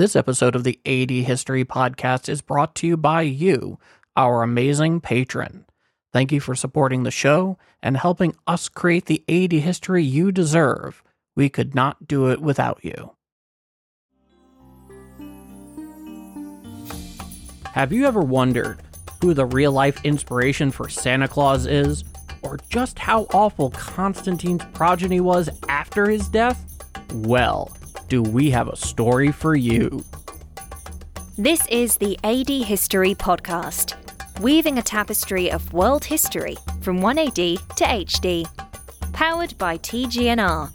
[0.00, 3.78] This episode of the AD History Podcast is brought to you by you,
[4.16, 5.66] our amazing patron.
[6.10, 11.02] Thank you for supporting the show and helping us create the AD history you deserve.
[11.36, 13.12] We could not do it without you.
[17.66, 18.80] Have you ever wondered
[19.20, 22.04] who the real life inspiration for Santa Claus is?
[22.40, 26.64] Or just how awful Constantine's progeny was after his death?
[27.12, 27.76] Well,
[28.10, 30.04] do we have a story for you?
[31.38, 33.94] This is the AD History Podcast,
[34.40, 37.34] weaving a tapestry of world history from 1AD
[37.76, 38.44] to HD.
[39.12, 40.72] Powered by TGNR.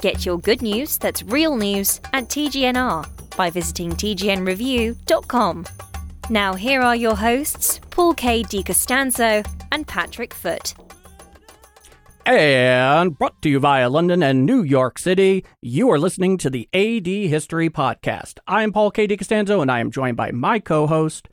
[0.00, 5.66] Get your good news that's real news at TGNR by visiting TGNReview.com.
[6.30, 8.42] Now, here are your hosts, Paul K.
[8.42, 10.74] DiCostanzo and Patrick Foot.
[12.28, 16.68] And brought to you via London and New York City, you are listening to the
[16.74, 18.34] AD History Podcast.
[18.46, 19.08] I am Paul K.
[19.08, 21.28] DiCostanzo, and I am joined by my co host,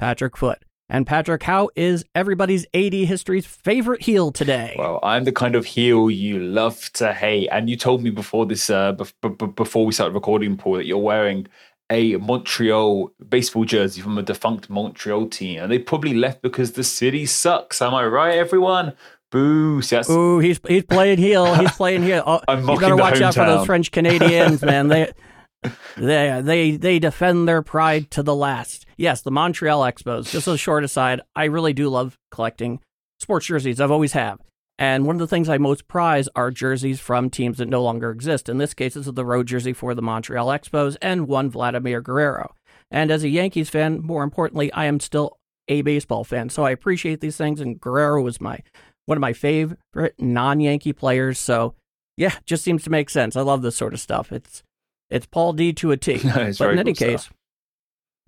[0.00, 0.64] Patrick Foot.
[0.88, 4.74] And Patrick, how is everybody's AD History's favorite heel today?
[4.76, 7.46] Well, I'm the kind of heel you love to hate.
[7.52, 10.86] And you told me before this, uh, b- b- before we started recording, Paul, that
[10.86, 11.46] you're wearing
[11.88, 15.62] a Montreal baseball jersey from a defunct Montreal team.
[15.62, 17.80] And they probably left because the city sucks.
[17.80, 18.94] Am I right, everyone?
[19.36, 19.82] Boo!
[19.82, 21.54] See, Ooh, he's he's playing heel.
[21.54, 22.22] He's playing heel.
[22.26, 23.66] Oh, I'm you better watch out for those.
[23.66, 24.88] French Canadians, man.
[24.88, 25.12] They
[25.96, 28.86] they they they defend their pride to the last.
[28.96, 30.30] Yes, the Montreal Expos.
[30.30, 32.80] Just a short aside, I really do love collecting
[33.20, 33.80] sports jerseys.
[33.80, 34.38] I've always have.
[34.78, 38.10] And one of the things I most prize are jerseys from teams that no longer
[38.10, 38.48] exist.
[38.48, 42.00] In this case, this is the road jersey for the Montreal Expos and one Vladimir
[42.00, 42.54] Guerrero.
[42.90, 46.48] And as a Yankees fan, more importantly, I am still a baseball fan.
[46.48, 47.60] So I appreciate these things.
[47.60, 48.60] And Guerrero was my
[49.06, 51.38] one of my favorite non-Yankee players.
[51.38, 51.74] So
[52.16, 53.36] yeah, just seems to make sense.
[53.36, 54.32] I love this sort of stuff.
[54.32, 54.62] It's
[55.10, 56.14] it's Paul D to a T.
[56.24, 57.34] It's but in any cool case, stuff.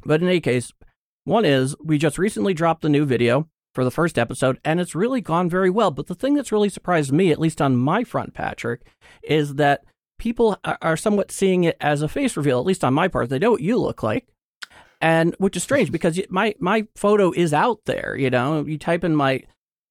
[0.04, 0.72] but in any case,
[1.24, 4.94] one is we just recently dropped the new video for the first episode, and it's
[4.94, 5.90] really gone very well.
[5.90, 8.82] But the thing that's really surprised me, at least on my front, Patrick,
[9.22, 9.84] is that
[10.18, 12.58] people are, are somewhat seeing it as a face reveal.
[12.58, 14.26] At least on my part, they know what you look like,
[15.00, 18.16] and which is strange because my my photo is out there.
[18.18, 19.42] You know, you type in my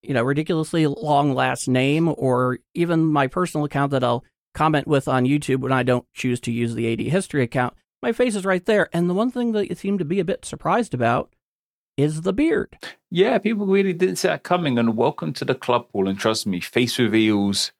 [0.01, 5.07] you know ridiculously long last name or even my personal account that I'll comment with
[5.07, 7.75] on YouTube when I don't choose to use the AD history account.
[8.01, 8.89] My face is right there.
[8.91, 11.31] And the one thing that you seem to be a bit surprised about
[11.95, 12.77] is the beard.
[13.09, 14.77] Yeah, people really didn't see that coming.
[14.77, 16.07] And welcome to the club, Paul.
[16.07, 17.71] And trust me, face reveals.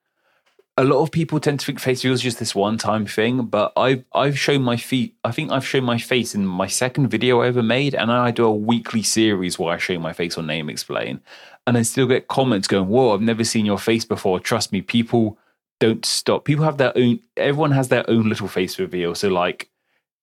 [0.79, 4.03] A lot of people tend to think face reveals just this one-time thing, but I've
[4.13, 5.15] I've shown my feet.
[5.23, 8.29] I think I've shown my face in my second video I ever made, and I
[8.29, 11.21] do a weekly series where I show my face on Name Explain,
[11.67, 14.81] and I still get comments going, "Whoa, I've never seen your face before." Trust me,
[14.81, 15.37] people
[15.79, 16.45] don't stop.
[16.45, 17.19] People have their own.
[17.35, 19.13] Everyone has their own little face reveal.
[19.13, 19.69] So like,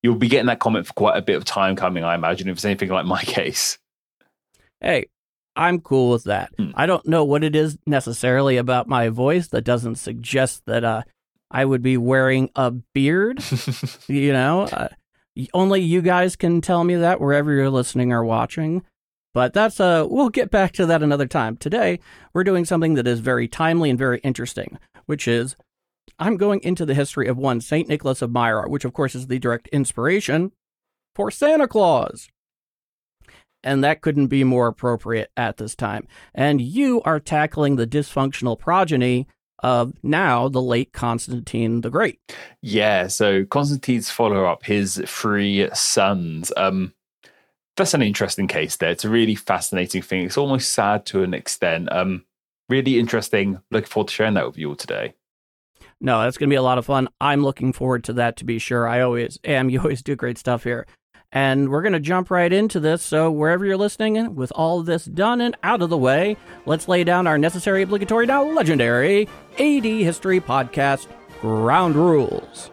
[0.03, 2.03] you'll be getting that comment for quite a bit of time coming.
[2.03, 3.79] I imagine if it's anything like my case.
[4.81, 5.07] Hey,
[5.57, 6.51] I'm cool with that.
[6.57, 6.71] Hmm.
[6.75, 11.03] I don't know what it is necessarily about my voice that doesn't suggest that uh,
[11.51, 13.43] I would be wearing a beard.
[14.09, 14.89] you know, uh,
[15.53, 18.83] only you guys can tell me that wherever you're listening or watching.
[19.35, 21.59] But that's uh we'll get back to that another time.
[21.59, 21.99] Today,
[22.33, 25.57] we're doing something that is very timely and very interesting, which is
[26.19, 27.89] I'm going into the history of one St.
[27.89, 30.53] Nicholas of Myra, which of course is the direct inspiration
[31.15, 32.29] for Santa Claus.
[33.65, 36.07] And that couldn't be more appropriate at this time.
[36.35, 39.27] And you are tackling the dysfunctional progeny
[39.61, 42.21] of now the late Constantine the Great.
[42.61, 46.53] Yeah, so Constantine's follow up, his three sons.
[46.59, 46.93] Um,
[47.77, 48.91] that's an interesting case there.
[48.91, 50.27] It's a really fascinating thing.
[50.27, 51.91] It's almost sad to an extent.
[51.93, 52.25] Um,
[52.69, 53.61] really interesting.
[53.71, 55.15] Looking forward to sharing that with you all today.
[56.01, 57.09] No, that's going to be a lot of fun.
[57.21, 58.87] I'm looking forward to that to be sure.
[58.87, 59.71] I always am.
[59.71, 60.87] You always do great stuff here.
[61.33, 63.03] And we're going to jump right into this.
[63.03, 67.03] So, wherever you're listening, with all this done and out of the way, let's lay
[67.03, 71.09] down our necessary, obligatory, now legendary AD History Podcast
[71.41, 72.71] ground rules.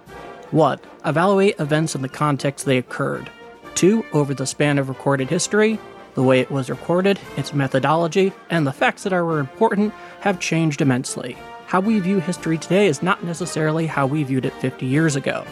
[0.51, 0.83] What?
[1.05, 3.31] Evaluate events in the context they occurred.
[3.75, 4.05] 2.
[4.13, 5.79] Over the span of recorded history,
[6.15, 10.81] the way it was recorded, its methodology, and the facts that are important have changed
[10.81, 11.37] immensely.
[11.67, 15.45] How we view history today is not necessarily how we viewed it 50 years ago.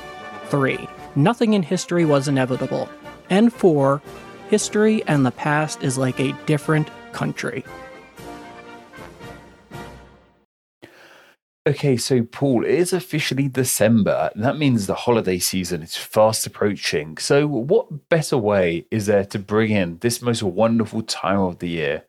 [0.47, 0.87] 3.
[1.15, 2.89] Nothing in history was inevitable.
[3.29, 4.01] And 4.
[4.49, 7.63] History and the past is like a different country.
[11.69, 14.31] Okay, so Paul, it is officially December.
[14.35, 17.19] That means the holiday season is fast approaching.
[17.19, 21.69] So, what better way is there to bring in this most wonderful time of the
[21.69, 22.05] year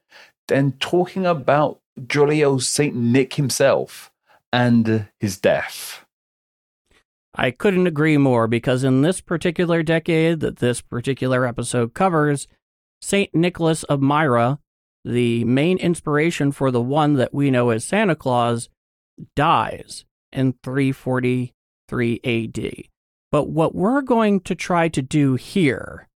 [0.49, 4.11] than talking about jolly old Saint Nick himself
[4.51, 6.07] and uh, his death?
[7.35, 12.49] I couldn't agree more because in this particular decade that this particular episode covers,
[13.03, 13.35] St.
[13.35, 14.59] Nicholas of Myra,
[15.05, 18.71] the main inspiration for the one that we know as Santa Claus,
[19.35, 22.73] dies in 343 AD.
[23.33, 26.09] But what we're going to try to do here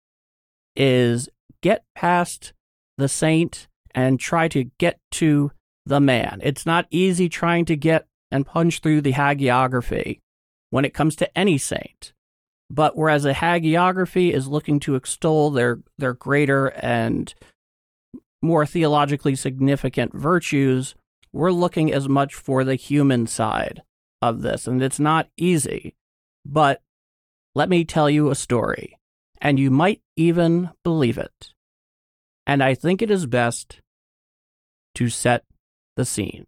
[0.76, 1.30] is
[1.62, 2.54] get past
[2.98, 5.52] the saint and try to get to
[5.86, 6.40] the man.
[6.44, 10.20] It's not easy trying to get and punch through the hagiography
[10.72, 12.14] when it comes to any saint.
[12.70, 17.34] But whereas a hagiography is looking to extol their, their greater and
[18.42, 20.96] more theologically significant virtues,
[21.33, 23.81] we're looking as much for the human side
[24.21, 24.68] of this.
[24.68, 25.95] And it's not easy.
[26.45, 26.81] But
[27.56, 28.97] let me tell you a story,
[29.41, 31.53] and you might even believe it.
[32.45, 33.81] And I think it is best
[34.95, 35.44] to set
[35.95, 36.45] the scene.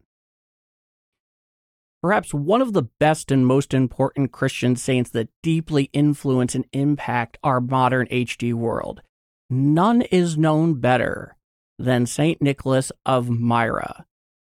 [2.01, 7.37] Perhaps one of the best and most important Christian saints that deeply influence and impact
[7.43, 9.01] our modern HD world.
[9.49, 11.35] None is known better
[11.79, 12.41] than St.
[12.41, 14.05] Nicholas of Myra.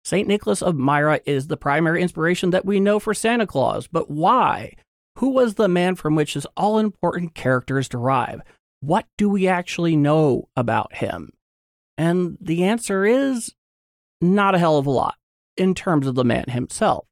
[0.05, 0.27] St.
[0.27, 4.73] Nicholas of Myra is the primary inspiration that we know for Santa Claus, but why?
[5.17, 8.41] Who was the man from which his all important characters derive?
[8.81, 11.31] What do we actually know about him?
[11.97, 13.55] And the answer is
[14.21, 15.15] not a hell of a lot
[15.57, 17.07] in terms of the man himself.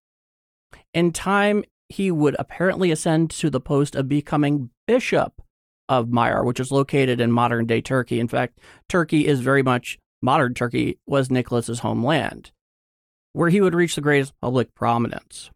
[0.94, 5.42] In time, he would apparently ascend to the post of becoming bishop
[5.90, 8.19] of Myra, which is located in modern day Turkey.
[8.19, 12.51] In fact, Turkey is very much modern Turkey was Nicholas's homeland,
[13.33, 15.50] where he would reach the greatest public prominence.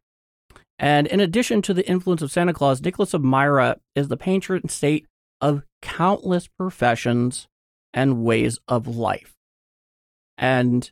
[0.79, 4.69] And in addition to the influence of Santa Claus, Nicholas of Myra is the patron
[4.69, 5.05] saint
[5.41, 7.47] of countless professions
[7.93, 9.33] and ways of life.
[10.37, 10.89] And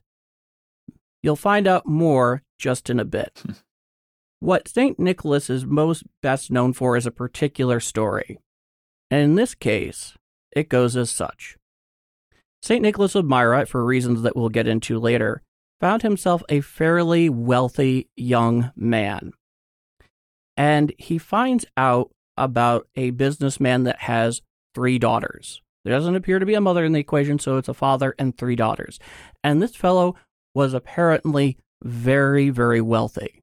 [1.21, 3.41] you'll find out more just in a bit.
[3.43, 3.51] Hmm.
[4.39, 4.99] what St.
[4.99, 8.37] Nicholas is most best known for is a particular story.
[9.09, 10.13] And in this case,
[10.51, 11.57] it goes as such.
[12.61, 12.81] St.
[12.81, 15.43] Nicholas of Myra, for reasons that we'll get into later,
[15.79, 19.31] found himself a fairly wealthy young man
[20.57, 24.41] and he finds out about a businessman that has
[24.73, 25.61] three daughters.
[25.83, 28.37] There doesn't appear to be a mother in the equation, so it's a father and
[28.37, 28.99] three daughters.
[29.43, 30.15] And this fellow
[30.53, 33.41] was apparently very, very wealthy,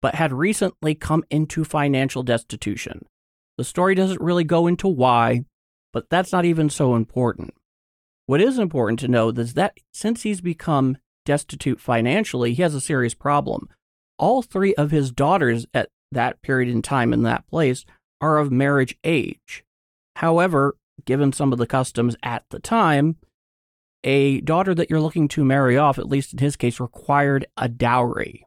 [0.00, 3.06] but had recently come into financial destitution.
[3.58, 5.44] The story doesn't really go into why,
[5.92, 7.52] but that's not even so important.
[8.26, 10.96] What is important to know is that since he's become
[11.30, 13.68] destitute financially, he has a serious problem.
[14.18, 17.84] All three of his daughters at that period in time in that place
[18.20, 19.62] are of marriage age.
[20.16, 23.14] However, given some of the customs at the time,
[24.02, 27.68] a daughter that you're looking to marry off, at least in his case, required a
[27.68, 28.44] dowry,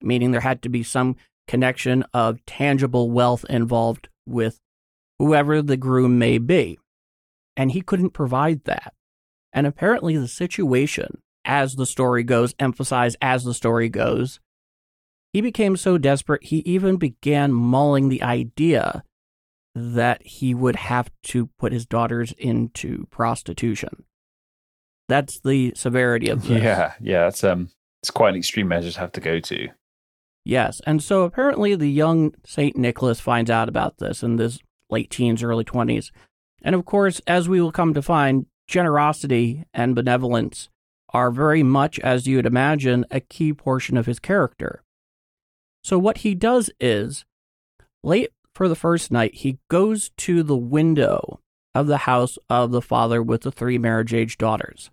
[0.00, 1.16] meaning there had to be some
[1.48, 4.60] connection of tangible wealth involved with
[5.18, 6.78] whoever the groom may be.
[7.56, 8.94] And he couldn't provide that.
[9.52, 14.40] And apparently, the situation, as the story goes, emphasize as the story goes,
[15.32, 19.02] he became so desperate, he even began mulling the idea
[19.74, 24.04] that he would have to put his daughters into prostitution.
[25.08, 26.62] That's the severity of this.
[26.62, 27.70] Yeah, yeah, that's um
[28.02, 29.68] it's quite an extreme measure to have to go to.
[30.44, 34.58] Yes, and so apparently the young Saint Nicholas finds out about this in his
[34.90, 36.10] late teens, early 20s.
[36.62, 40.68] And of course, as we will come to find, generosity and benevolence
[41.12, 44.82] are very much, as you would imagine, a key portion of his character.
[45.84, 47.24] So what he does is,
[48.02, 51.40] late for the first night, he goes to the window
[51.74, 54.90] of the house of the father with the three marriage age daughters,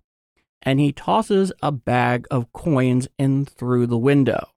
[0.61, 4.49] and he tosses a bag of coins in through the window.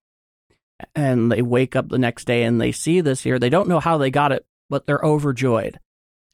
[0.96, 3.38] And they wake up the next day and they see this here.
[3.38, 5.78] They don't know how they got it, but they're overjoyed.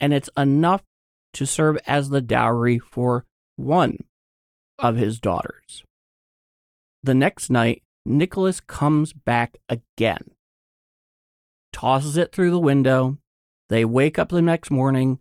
[0.00, 0.82] And it's enough
[1.34, 3.98] to serve as the dowry for one
[4.78, 5.82] of his daughters.
[7.02, 10.30] The next night, Nicholas comes back again,
[11.72, 13.18] tosses it through the window.
[13.68, 15.18] They wake up the next morning,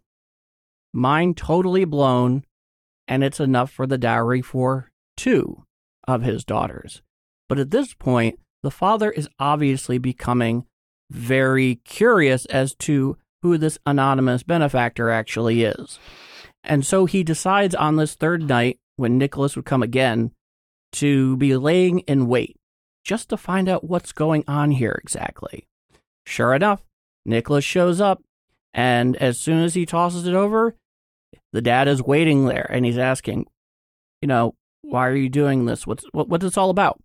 [0.93, 2.45] mind totally blown,
[3.07, 5.63] and it's enough for the dowry for two
[6.07, 7.01] of his daughters.
[7.49, 10.65] But at this point, the father is obviously becoming
[11.09, 15.99] very curious as to who this anonymous benefactor actually is.
[16.63, 20.31] And so he decides on this third night, when Nicholas would come again,
[20.91, 22.57] to be laying in wait
[23.03, 25.65] just to find out what's going on here exactly.
[26.25, 26.83] Sure enough,
[27.25, 28.21] Nicholas shows up,
[28.73, 30.75] and as soon as he tosses it over,
[31.53, 33.45] the dad is waiting there and he's asking,
[34.21, 35.87] you know, why are you doing this?
[35.87, 37.01] What's what, what's this all about?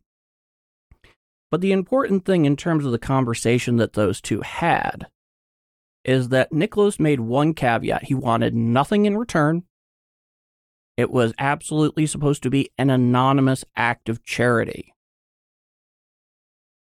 [1.50, 5.06] But the important thing in terms of the conversation that those two had
[6.04, 8.04] is that Nicholas made one caveat.
[8.04, 9.64] He wanted nothing in return.
[10.96, 14.92] It was absolutely supposed to be an anonymous act of charity.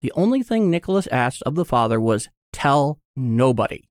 [0.03, 3.89] The only thing Nicholas asked of the father was tell nobody.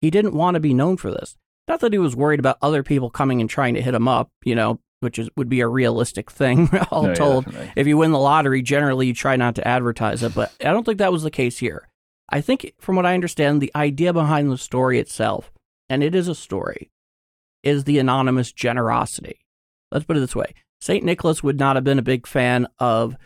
[0.00, 1.36] He didn't want to be known for this.
[1.66, 4.30] Not that he was worried about other people coming and trying to hit him up,
[4.44, 7.44] you know, which is would be a realistic thing, all No, told.
[7.46, 7.72] definitely.
[7.76, 10.84] if you win the lottery, generally you try not to advertise it, but I don't
[10.84, 11.88] think that was the case here.
[12.28, 15.52] I think, from what I understand, the idea behind the story itself,
[15.88, 16.90] and it is a story,
[17.64, 19.40] is the anonymous generosity.
[19.90, 21.04] Let's put it this way St.
[21.04, 23.16] Nicholas would not have been a big fan of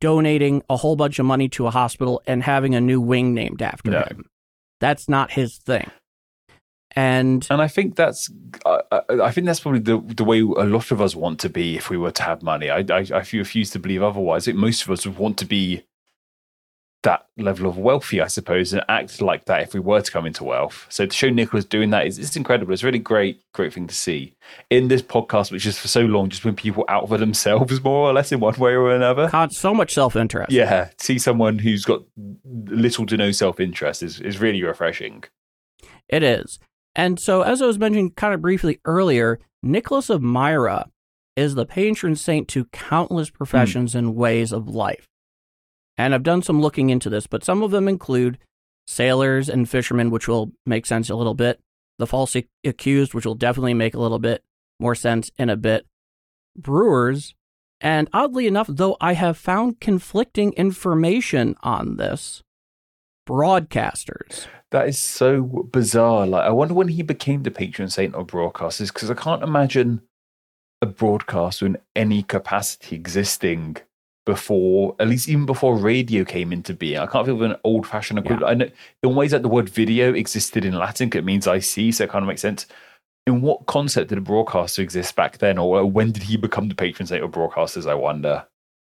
[0.00, 3.60] donating a whole bunch of money to a hospital and having a new wing named
[3.62, 4.00] after No.
[4.02, 4.24] him.
[4.80, 5.90] That's not his thing.
[6.96, 8.30] And And I think that's
[8.66, 11.76] I, I, think that's probably the the way a lot of us want to be
[11.76, 12.68] if we were to have money.
[12.68, 14.44] I I, I refuse to believe otherwise.
[14.44, 15.84] I think most of us would want to be
[17.02, 20.26] that level of wealthy, I suppose, and act like that if we were to come
[20.26, 20.86] into wealth.
[20.90, 22.72] So to show Nicholas doing that is it's incredible.
[22.72, 24.34] It's really great, great thing to see
[24.68, 28.10] in this podcast, which is for so long just been people out for themselves more
[28.10, 29.28] or less in one way or another.
[29.28, 30.52] con- so much self interest.
[30.52, 32.02] Yeah, see someone who's got
[32.44, 35.24] little to no self interest is is really refreshing.
[36.08, 36.58] It is.
[36.94, 40.90] And so, as I was mentioning kind of briefly earlier, Nicholas of Myra
[41.36, 43.36] is the patron saint to countless hmm.
[43.36, 45.06] professions and ways of life.
[46.00, 48.38] And I've done some looking into this, but some of them include
[48.86, 51.60] sailors and fishermen, which will make sense a little bit,
[51.98, 54.42] the falsely accused, which will definitely make a little bit
[54.78, 55.84] more sense in a bit,
[56.56, 57.34] brewers,
[57.82, 62.42] and oddly enough, though I have found conflicting information on this,
[63.28, 64.46] broadcasters.
[64.70, 66.26] That is so bizarre.
[66.26, 70.00] Like, I wonder when he became the patron saint of broadcasters because I can't imagine
[70.80, 73.76] a broadcaster in any capacity existing
[74.26, 76.98] before, at least even before radio came into being.
[76.98, 78.44] I can't think of an old fashioned equivalent.
[78.50, 78.70] I know
[79.02, 82.10] in ways that the word video existed in Latin, it means I see, so it
[82.10, 82.66] kind of makes sense.
[83.26, 86.74] In what concept did a broadcaster exist back then, or when did he become the
[86.74, 87.88] patron saint of broadcasters?
[87.88, 88.46] I wonder.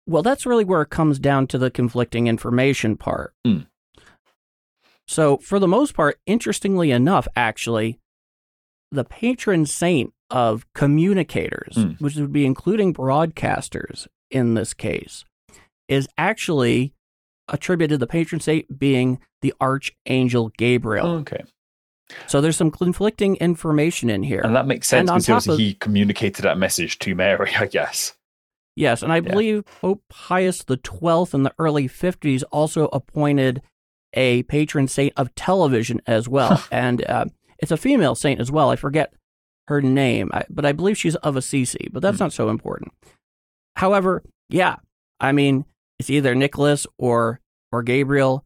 [0.07, 3.33] Well, that's really where it comes down to the conflicting information part.
[3.47, 3.67] Mm.
[5.07, 7.99] So, for the most part, interestingly enough, actually,
[8.91, 12.01] the patron saint of communicators, Mm.
[12.01, 15.25] which would be including broadcasters in this case,
[15.89, 16.93] is actually
[17.49, 21.07] attributed the patron saint being the archangel Gabriel.
[21.07, 21.45] Okay.
[22.27, 24.41] So, there's some conflicting information in here.
[24.43, 28.15] And that makes sense because of- he communicated that message to Mary, I guess.
[28.77, 33.63] Yes, and I believe Pope Pius the Twelfth in the early fifties also appointed
[34.15, 37.27] a patron saint of television as well, and uh,
[37.61, 38.71] it's a female saint as well.
[38.71, 39.15] I forget
[39.69, 42.25] her name, I, but I believe she's of Assisi, but that's Hmm.
[42.25, 42.93] not so important.
[43.77, 44.77] However, yeah,
[45.21, 45.65] I mean,
[45.99, 47.41] it's either Nicholas or
[47.73, 48.45] or Gabriel.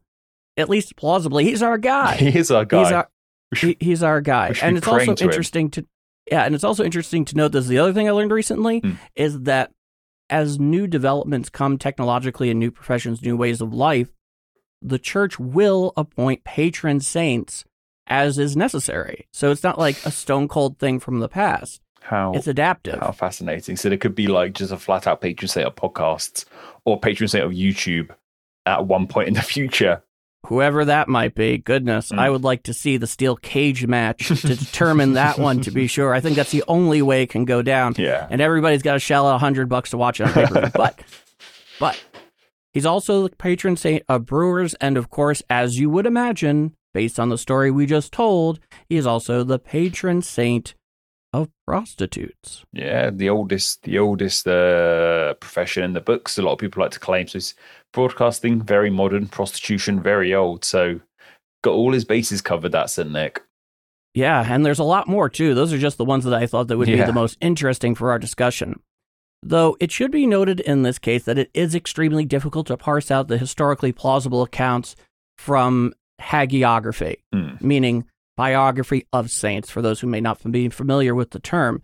[0.57, 2.15] At least plausibly, he's our guy.
[2.17, 2.83] He's our guy.
[2.83, 3.09] He's our,
[3.53, 5.29] should- he, he's our guy, and it's also to him.
[5.29, 5.85] interesting to,
[6.29, 7.53] yeah, and it's also interesting to note.
[7.53, 8.91] This the other thing I learned recently Hmm.
[9.15, 9.71] is that
[10.29, 14.09] as new developments come technologically in new professions, new ways of life,
[14.81, 17.63] the church will appoint patron saints
[18.05, 19.27] as is necessary.
[19.31, 21.79] So it's not like a stone cold thing from the past.
[22.01, 22.99] How It's adaptive.
[22.99, 23.75] how fascinating.
[23.77, 26.45] So there could be like just a flat out patron saint of podcasts
[26.85, 28.09] or patron saint of YouTube
[28.65, 30.01] at one point in the future.
[30.47, 32.19] Whoever that might be, goodness, Hmm.
[32.19, 35.85] I would like to see the steel cage match to determine that one to be
[35.87, 36.13] sure.
[36.13, 37.93] I think that's the only way it can go down.
[37.97, 38.25] Yeah.
[38.29, 40.71] and everybody's got to shell out a hundred bucks to watch it on paper.
[40.75, 40.99] but,
[41.79, 42.01] but
[42.73, 47.19] he's also the patron saint of brewers, and of course, as you would imagine, based
[47.19, 50.73] on the story we just told, he is also the patron saint
[51.33, 52.63] of prostitutes.
[52.73, 56.37] Yeah, the oldest, the oldest uh, profession in the books.
[56.37, 57.27] A lot of people like to claim.
[57.27, 57.53] So it's
[57.93, 59.27] broadcasting, very modern.
[59.27, 60.65] Prostitution, very old.
[60.65, 60.99] So
[61.63, 62.71] got all his bases covered.
[62.71, 63.43] That Saint Nick.
[64.15, 65.53] Yeah, and there's a lot more too.
[65.53, 68.09] Those are just the ones that I thought that would be the most interesting for
[68.11, 68.79] our discussion.
[69.43, 73.11] Though it should be noted in this case that it is extremely difficult to parse
[73.11, 74.95] out the historically plausible accounts
[75.37, 77.51] from hagiography, Hmm.
[77.61, 78.05] meaning
[78.39, 81.81] biography of saints, for those who may not be familiar with the term.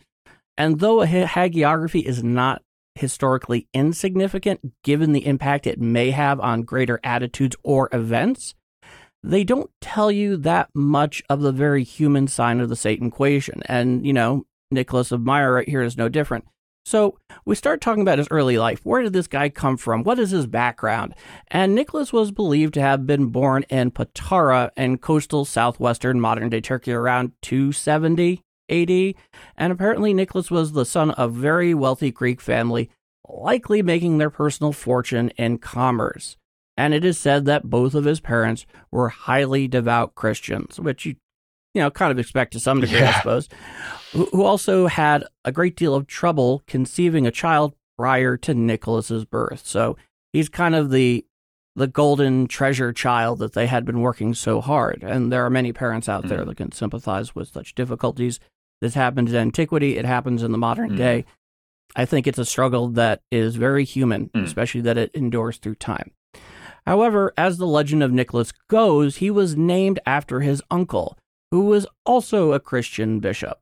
[0.55, 2.61] And though a hagiography is not
[2.95, 8.55] historically insignificant, given the impact it may have on greater attitudes or events,
[9.21, 13.61] they don't tell you that much of the very human side of the Satan equation.
[13.65, 16.45] And, you know, Nicholas of Myra right here is no different.
[16.85, 18.81] So we start talking about his early life.
[18.83, 20.03] Where did this guy come from?
[20.03, 21.15] What is his background?
[21.47, 26.61] And Nicholas was believed to have been born in Patara in coastal southwestern modern day
[26.61, 29.15] Turkey around 270 AD.
[29.57, 32.91] And apparently, Nicholas was the son of a very wealthy Greek family,
[33.27, 36.37] likely making their personal fortune in commerce.
[36.77, 41.15] And it is said that both of his parents were highly devout Christians, which you,
[41.73, 43.49] you know, kind of expect to some degree, I suppose,
[44.15, 49.63] who also had a great deal of trouble conceiving a child prior to Nicholas's birth.
[49.65, 49.97] So
[50.33, 51.25] he's kind of the
[51.77, 55.03] the golden treasure child that they had been working so hard.
[55.03, 56.45] And there are many parents out there Mm.
[56.47, 58.39] that can sympathize with such difficulties.
[58.79, 60.97] This happened in antiquity, it happens in the modern Mm.
[60.97, 61.25] day.
[61.93, 64.45] I think it's a struggle that is very human, Mm.
[64.45, 66.11] especially that it endures through time.
[66.85, 71.17] However, as the legend of Nicholas goes, he was named after his uncle,
[71.51, 73.59] who was also a Christian bishop.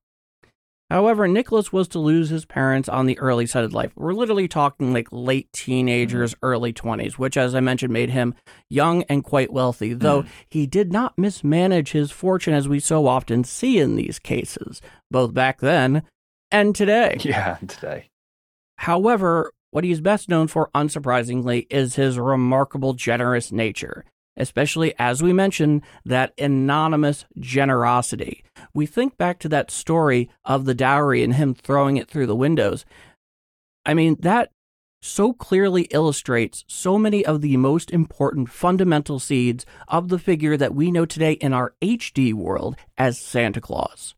[0.93, 3.91] However, Nicholas was to lose his parents on the early side of life.
[3.95, 6.45] We're literally talking like late teenagers, mm-hmm.
[6.45, 8.35] early 20s, which, as I mentioned, made him
[8.69, 10.27] young and quite wealthy, though mm.
[10.47, 15.33] he did not mismanage his fortune as we so often see in these cases, both
[15.33, 16.03] back then
[16.51, 17.17] and today.
[17.23, 18.11] Yeah, today.
[18.77, 24.05] However, what he's best known for, unsurprisingly, is his remarkable generous nature,
[24.37, 28.43] especially as we mentioned, that anonymous generosity.
[28.73, 32.35] We think back to that story of the dowry and him throwing it through the
[32.35, 32.85] windows.
[33.85, 34.51] I mean, that
[35.01, 40.73] so clearly illustrates so many of the most important fundamental seeds of the figure that
[40.73, 44.15] we know today in our HD world as Santa Claus.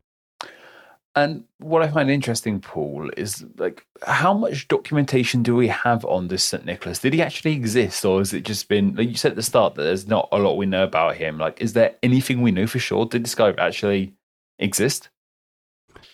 [1.17, 6.27] And what I find interesting, Paul, is like how much documentation do we have on
[6.27, 6.65] this St.
[6.65, 6.99] Nicholas?
[6.99, 9.75] Did he actually exist, or has it just been like you said at the start
[9.75, 11.37] that there's not a lot we know about him?
[11.37, 13.05] Like, is there anything we know for sure?
[13.05, 14.13] Did this guy actually
[14.59, 15.09] exist?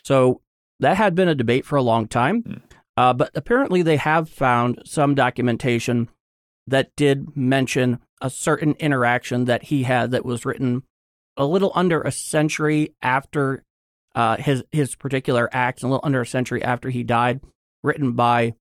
[0.03, 0.41] So
[0.79, 2.53] that had been a debate for a long time, Hmm.
[2.95, 6.09] uh, but apparently they have found some documentation
[6.67, 10.83] that did mention a certain interaction that he had that was written
[11.35, 13.63] a little under a century after
[14.15, 17.41] uh, his his particular acts, a little under a century after he died,
[17.83, 18.53] written by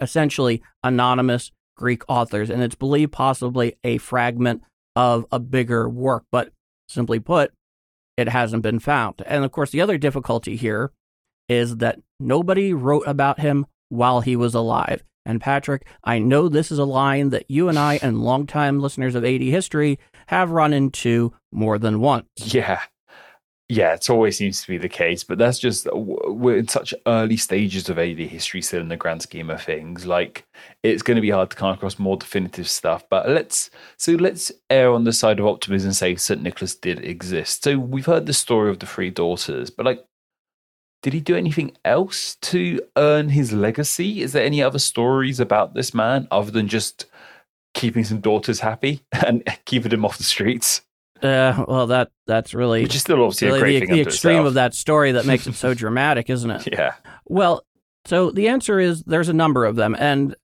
[0.00, 4.62] essentially anonymous Greek authors, and it's believed possibly a fragment
[4.94, 6.24] of a bigger work.
[6.30, 6.50] But
[6.88, 7.52] simply put,
[8.16, 9.22] it hasn't been found.
[9.26, 10.92] And of course, the other difficulty here
[11.48, 15.04] is that nobody wrote about him while he was alive.
[15.24, 19.16] And Patrick, I know this is a line that you and I and longtime listeners
[19.16, 22.26] of AD history have run into more than once.
[22.36, 22.80] Yeah.
[23.68, 26.94] Yeah, it always seems to be the case, but that's just uh, we're in such
[27.04, 30.06] early stages of AD history still in the grand scheme of things.
[30.06, 30.46] Like
[30.84, 33.04] it's going to be hard to come across more definitive stuff.
[33.10, 36.42] But let's so let's err on the side of optimism and say St.
[36.42, 37.64] Nicholas did exist.
[37.64, 40.04] So we've heard the story of the three daughters, but like
[41.02, 44.22] did he do anything else to earn his legacy?
[44.22, 47.06] Is there any other stories about this man other than just
[47.74, 50.82] keeping some daughters happy and keeping them off the streets?
[51.22, 54.54] Uh, well, that that's really, Which is still obviously really great the, the extreme of
[54.54, 56.68] that story that makes it so dramatic, isn't it?
[56.70, 56.94] Yeah.
[57.24, 57.64] Well,
[58.04, 60.34] so the answer is there's a number of them, and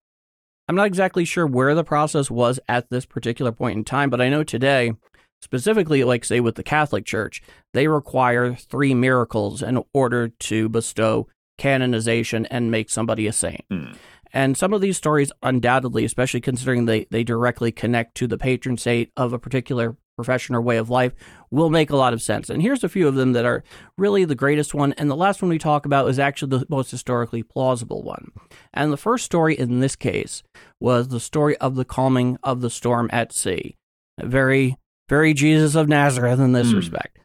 [0.69, 4.21] I'm not exactly sure where the process was at this particular point in time, but
[4.21, 4.93] I know today,
[5.41, 7.43] specifically, like say with the Catholic Church,
[7.75, 13.65] they require three miracles in order to bestow canonization and make somebody a saint.
[13.71, 13.93] Hmm.
[14.33, 18.79] And some of these stories, undoubtedly, especially considering they, they directly connect to the patron
[18.79, 21.13] saint of a particular profession or way of life,
[21.51, 22.51] will make a lot of sense.
[22.51, 23.63] And here's a few of them that are
[23.97, 24.93] really the greatest one.
[24.95, 28.31] And the last one we talk about is actually the most historically plausible one.
[28.75, 30.43] And the first story in this case
[30.81, 33.77] was the story of the calming of the storm at sea.
[34.21, 34.77] Very,
[35.09, 36.77] very Jesus of Nazareth in this Hmm.
[36.77, 37.19] respect.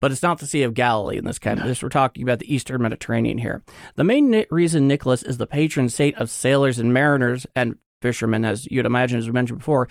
[0.00, 1.80] But it's not the Sea of Galilee in this kind of this.
[1.80, 3.62] We're talking about the Eastern Mediterranean here.
[3.94, 8.44] The main ni- reason Nicholas is the patron saint of sailors and mariners and fishermen,
[8.44, 9.88] as you'd imagine, as we mentioned before,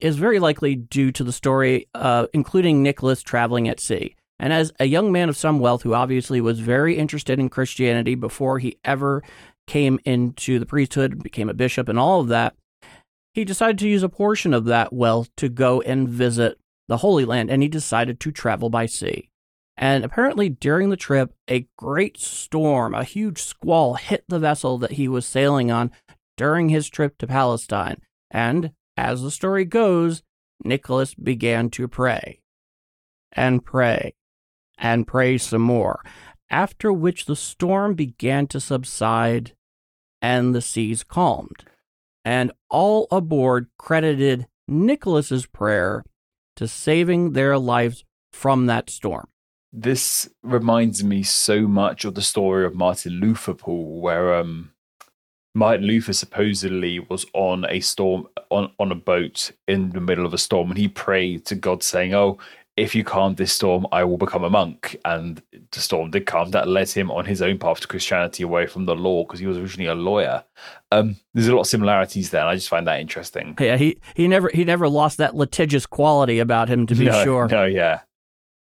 [0.00, 4.14] is very likely due to the story, uh, including Nicholas traveling at sea.
[4.38, 8.14] And as a young man of some wealth who obviously was very interested in Christianity
[8.14, 9.22] before he ever
[9.66, 12.54] came into the priesthood, became a bishop, and all of that,
[13.34, 17.24] he decided to use a portion of that wealth to go and visit the Holy
[17.24, 19.28] Land, and he decided to travel by sea.
[19.76, 24.92] And apparently, during the trip, a great storm, a huge squall, hit the vessel that
[24.92, 25.92] he was sailing on
[26.36, 28.00] during his trip to Palestine.
[28.30, 30.24] And as the story goes,
[30.64, 32.40] Nicholas began to pray
[33.30, 34.14] and pray
[34.76, 36.02] and pray some more,
[36.50, 39.52] after which the storm began to subside
[40.20, 41.64] and the seas calmed.
[42.24, 46.04] And all aboard credited Nicholas's prayer
[46.56, 49.28] to saving their lives from that storm.
[49.72, 54.72] This reminds me so much of the story of Martin Luther, Paul, where um,
[55.54, 60.34] Martin Luther supposedly was on a storm on, on a boat in the middle of
[60.34, 62.38] a storm, and he prayed to God, saying, "Oh,
[62.76, 66.50] if you calm this storm, I will become a monk." And the Storm did come,
[66.50, 69.46] that led him on his own path to Christianity away from the law because he
[69.46, 70.44] was originally a lawyer.
[70.92, 73.56] Um, there's a lot of similarities there, and I just find that interesting.
[73.58, 76.86] Yeah, he he never he never lost that litigious quality about him.
[76.86, 77.48] To be no, sure.
[77.48, 78.00] No, yeah.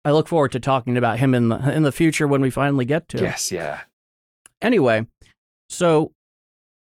[0.04, 2.84] I look forward to talking about him in the in the future when we finally
[2.84, 3.18] get to.
[3.18, 3.82] Yes, yeah.
[4.62, 5.06] Anyway,
[5.68, 6.12] so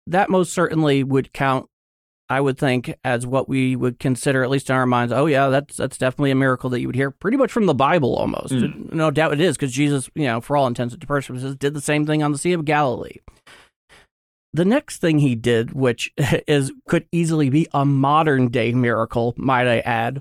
[0.08, 1.68] that most certainly would count
[2.30, 5.12] I would think as what we would consider, at least in our minds.
[5.12, 7.74] Oh yeah, that's that's definitely a miracle that you would hear pretty much from the
[7.74, 8.52] Bible almost.
[8.52, 8.92] Mm.
[8.92, 11.80] No doubt it is because Jesus, you know, for all intents and purposes, did the
[11.80, 13.16] same thing on the Sea of Galilee.
[14.52, 16.12] The next thing he did, which
[16.46, 20.20] is could easily be a modern day miracle, might I add,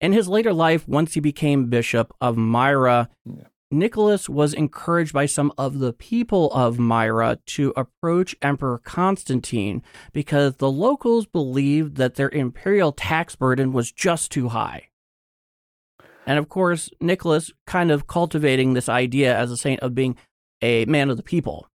[0.00, 3.44] in his later life, once he became bishop of Myra, Yeah.
[3.72, 10.56] Nicholas was encouraged by some of the people of Myra to approach Emperor Constantine because
[10.56, 14.88] the locals believed that their imperial tax burden was just too high.
[16.26, 20.16] And of course, Nicholas kind of cultivating this idea as a saint of being
[20.60, 21.68] a man of the people.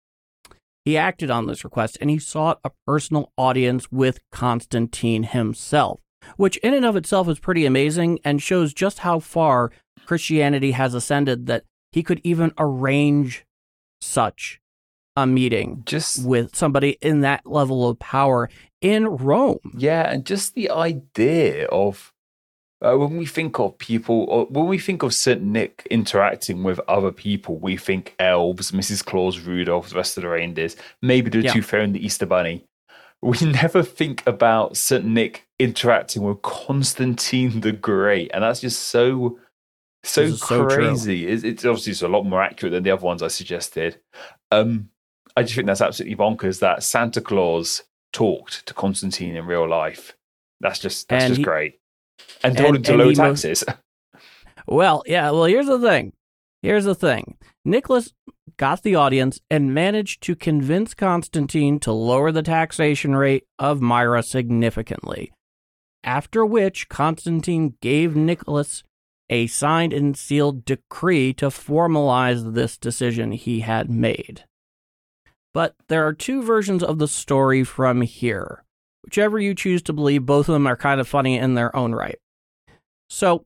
[0.85, 6.01] He acted on this request and he sought a personal audience with Constantine himself,
[6.37, 9.71] which in and of itself is pretty amazing and shows just how far
[10.05, 13.45] Christianity has ascended that he could even arrange
[14.01, 14.59] such
[15.15, 18.49] a meeting Just with somebody in that level of power
[18.81, 19.59] in Rome.
[19.77, 22.11] Yeah, and just the idea of
[22.83, 26.81] uh, when we think of people, or when we think of Saint Nick interacting with
[26.87, 29.05] other people, we think elves, Mrs.
[29.05, 31.53] Claus, Rudolph, the rest of the reindeers, maybe the Yeah.
[31.53, 32.65] Tooth Fairy and the Easter Bunny.
[33.21, 39.39] We never think about Saint Nick interacting with Constantine the Great, and that's just so.
[40.03, 41.27] So crazy.
[41.27, 43.99] it's, it's obviously it's a lot more accurate than the other ones I suggested.
[44.51, 44.89] Um,
[45.37, 50.13] I just think that's absolutely bonkers that Santa Claus talked to Constantine in real life.
[50.59, 51.79] That's just that's And just he- great.
[52.43, 53.63] And and- told him to lower taxes.
[54.65, 56.13] Well, yeah, well, here's the thing.
[56.61, 57.37] Here's the thing.
[57.65, 58.13] Nicholas
[58.55, 64.23] got the audience and managed to convince Constantine to lower the taxation rate of Myra
[64.23, 65.33] significantly.
[66.03, 68.83] After which, Constantine gave Nicholas
[69.29, 74.43] a signed and sealed decree to formalize this decision he had made.
[75.53, 78.63] But there are two versions of the story from here.
[79.03, 81.93] Whichever you choose to believe, both of them are kind of funny in their own
[81.93, 82.17] right.
[83.09, 83.45] So,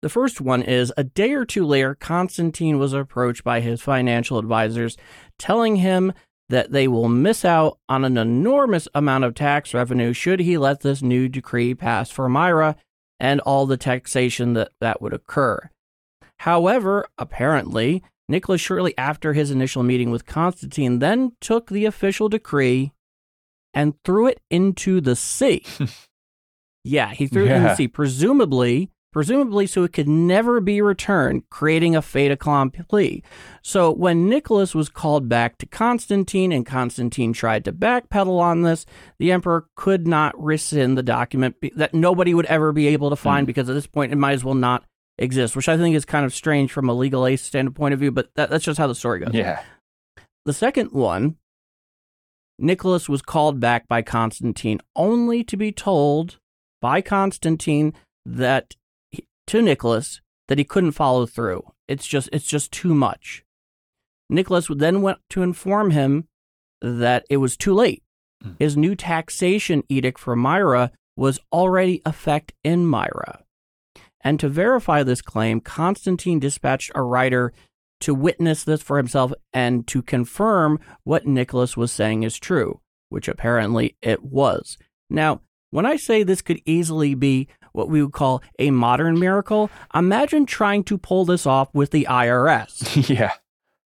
[0.00, 4.38] the first one is a day or two later, Constantine was approached by his financial
[4.38, 4.96] advisors,
[5.38, 6.12] telling him
[6.48, 10.80] that they will miss out on an enormous amount of tax revenue should he let
[10.80, 12.76] this new decree pass for Myra
[13.22, 15.70] and all the taxation that, that would occur.
[16.40, 22.92] However, apparently, Nicholas, shortly after his initial meeting with Constantine, then took the official decree
[23.72, 25.64] and threw it into the sea.
[26.84, 31.48] yeah, he threw it in the sea, presumably, presumably so it could never be returned,
[31.50, 33.22] creating a fait accompli.
[33.62, 38.86] So when Nicholas was called back to Constantine and Constantine tried to backpedal on this,
[39.18, 43.22] the emperor could not rescind the document that nobody would ever be able to hmm.
[43.22, 44.84] find because at this point it might as well not
[45.18, 48.10] exist, which I think is kind of strange from a legal ace standpoint of view,
[48.10, 49.34] but that, that's just how the story goes.
[49.34, 49.62] yeah.
[50.44, 51.36] The second one,
[52.58, 56.38] Nicholas was called back by Constantine only to be told
[56.80, 57.94] by Constantine
[58.26, 58.74] that
[59.48, 61.62] to Nicholas that he couldn't follow through.
[61.88, 63.44] It's just it's just too much.
[64.28, 66.28] Nicholas then went to inform him
[66.80, 68.02] that it was too late.
[68.42, 68.56] Mm.
[68.58, 73.42] His new taxation edict for Myra was already effect in Myra.
[74.22, 77.52] And to verify this claim, Constantine dispatched a writer
[78.00, 83.28] to witness this for himself and to confirm what Nicholas was saying is true, which
[83.28, 84.76] apparently it was.
[85.10, 89.70] Now, when I say this could easily be what we would call a modern miracle,
[89.94, 93.08] imagine trying to pull this off with the IRS.
[93.14, 93.32] yeah.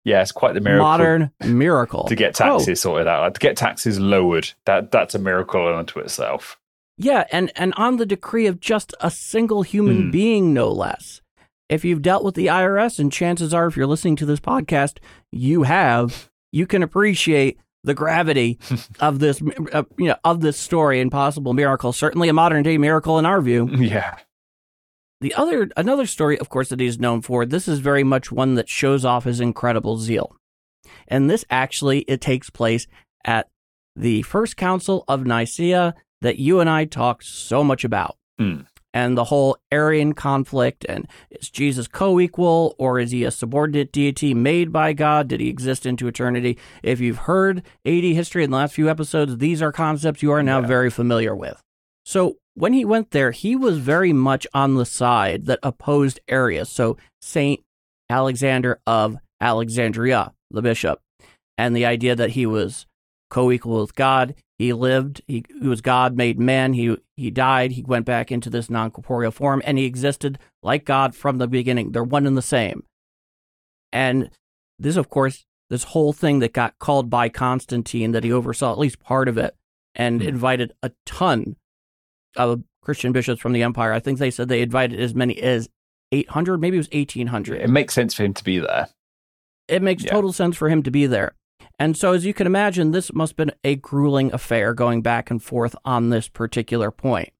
[0.02, 2.04] Yeah, it's quite the miracle Modern miracle.
[2.04, 3.34] to get Oh, taxes sorted out.
[3.34, 6.58] To get taxes lowered, that that's a miracle unto itself.
[6.96, 10.10] Yeah, and, and on the decree of just a single human Hmm.
[10.10, 11.20] being, no less.
[11.68, 14.98] If you've dealt with the IRS, and chances are, if you're listening to this podcast,
[15.30, 18.58] you have, you can appreciate the gravity
[19.00, 21.92] of this, uh, you know, of this story and possible miracle.
[21.92, 23.68] Certainly, a modern day miracle in our view.
[23.78, 24.16] Yeah.
[25.22, 27.44] The other, another story, of course, that he's known for.
[27.44, 30.34] This is very much one that shows off his incredible zeal,
[31.08, 32.86] and this actually it takes place
[33.26, 33.46] at
[33.94, 38.60] the first council of Nicaea that you and I talked so much about, Hmm.
[38.92, 40.84] And the whole Arian conflict.
[40.88, 45.28] And is Jesus co-equal, or is he a subordinate deity made by God?
[45.28, 46.58] Did he exist into eternity?
[46.82, 50.42] If you've heard AD history in the last few episodes, these are concepts you are
[50.42, 50.66] now Yeah.
[50.66, 51.60] very familiar with.
[52.04, 56.68] So when he went there, he was very much on the side that opposed Arius.
[56.70, 57.60] So Saint
[58.08, 60.98] Alexander of Alexandria, the bishop,
[61.56, 62.86] and the idea that he was
[63.30, 64.34] co equal with God.
[64.60, 68.50] He lived, he, he was God made man, he, he died, he went back into
[68.50, 71.92] this non corporeal form, and he existed like God from the beginning.
[71.92, 72.82] They're one and the same.
[73.90, 74.28] And
[74.78, 78.78] this, of course, this whole thing that got called by Constantine, that he oversaw at
[78.78, 79.56] least part of it,
[79.94, 80.28] and Hmm.
[80.28, 81.56] invited a ton
[82.36, 83.94] of Christian bishops from the empire.
[83.94, 85.70] I think they said they invited as many as
[86.12, 88.88] 800, maybe it was 1800 It makes sense for him to be there.
[89.68, 90.10] it makes Yeah.
[90.10, 91.32] total sense for him to be there.
[91.80, 95.30] And so, as you can imagine, this must have been a grueling affair going back
[95.30, 97.32] and forth on this particular point.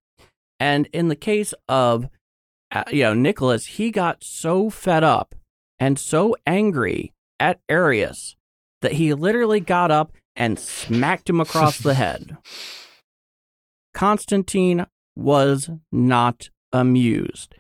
[0.59, 2.09] And in the case of,
[2.73, 5.35] uh, you know, Nicholas, he got so fed up
[5.79, 8.35] and so angry at Arius
[8.81, 12.39] that he literally got up and smacked him across the head.
[13.95, 17.57] Constantine was not amused.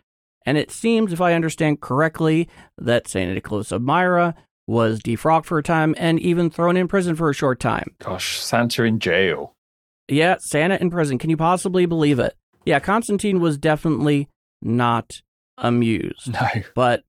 [0.46, 3.34] And it seems, if I understand correctly, that St.
[3.34, 4.34] Nicholas of Myra
[4.70, 7.92] was defrocked for a time and even thrown in prison for a short time.
[7.98, 9.56] Gosh, Santa in jail.
[10.06, 11.18] Yeah, Santa in prison.
[11.18, 12.36] Can you possibly believe it?
[12.64, 14.28] Yeah, Constantine was definitely
[14.62, 15.22] not
[15.58, 16.32] amused.
[16.32, 16.48] No.
[16.76, 17.02] But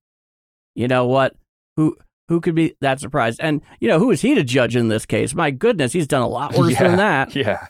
[0.74, 1.36] you know what?
[1.76, 1.96] Who
[2.28, 3.38] who could be that surprised?
[3.40, 5.32] And you know, who is he to judge in this case?
[5.32, 7.36] My goodness, he's done a lot worse yeah, than that.
[7.36, 7.68] Yeah.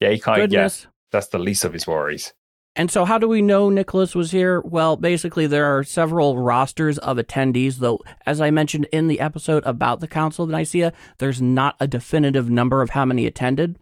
[0.00, 0.68] Yeah, he kind of, yeah,
[1.12, 2.34] that's the least of his worries.
[2.76, 4.60] And so, how do we know Nicholas was here?
[4.60, 9.64] Well, basically, there are several rosters of attendees, though, as I mentioned in the episode
[9.66, 13.76] about the Council of Nicaea, there's not a definitive number of how many attended,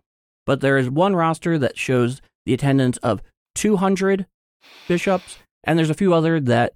[0.47, 3.23] but there is one roster that shows the attendance of
[3.57, 4.27] 200
[4.89, 6.73] bishops, and there's a few other that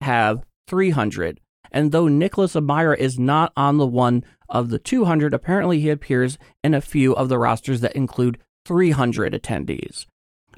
[0.00, 1.40] have 300.
[1.72, 5.90] And though Nicholas of Myra is not on the one of the 200, apparently he
[5.90, 10.06] appears in a few of the rosters that include 300 attendees.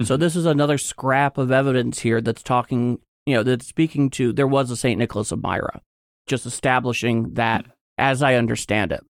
[0.04, 4.32] So this is another scrap of evidence here that's talking, you know, that's speaking to
[4.32, 4.98] there was a St.
[4.98, 5.82] Nicholas of Myra,
[6.26, 7.70] just establishing that hmm.
[7.98, 9.04] as I understand it.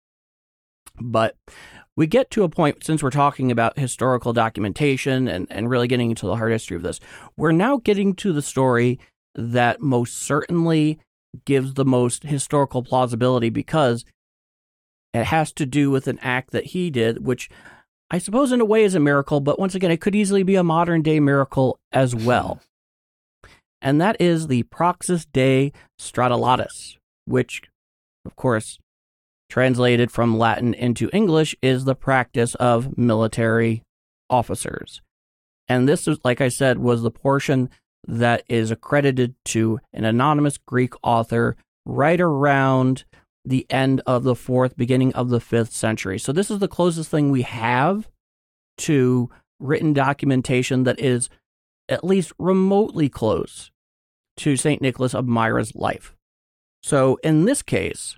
[1.01, 1.37] But
[1.97, 6.11] we get to a point, since we're talking about historical documentation and, and really getting
[6.11, 6.99] into the hard history of this,
[7.37, 8.99] we're now getting to the story
[9.35, 10.99] that most certainly
[11.45, 14.05] gives the most historical plausibility because
[15.15, 17.49] it has to do with an act that he did, which
[18.11, 20.57] I suppose in a way is a miracle, but once again, it could easily be
[20.57, 22.61] a modern day miracle as well.
[23.83, 27.63] And that is the Praxis de Stratelatis, which,
[28.27, 28.79] of course,
[29.49, 33.83] translated from Latin into English, is the practice of military
[34.29, 35.01] officers.
[35.67, 37.71] And this is, like I said, was the portion
[38.07, 43.05] that is accredited to an anonymous Greek author right around
[43.45, 46.19] the end of the fourth, beginning of the fifth century.
[46.19, 48.09] So this is the closest thing we have
[48.79, 51.29] to written documentation that is
[51.89, 53.71] at least remotely close
[54.39, 54.81] to St.
[54.81, 56.15] Nicholas of Myra's life.
[56.83, 58.17] So in this case,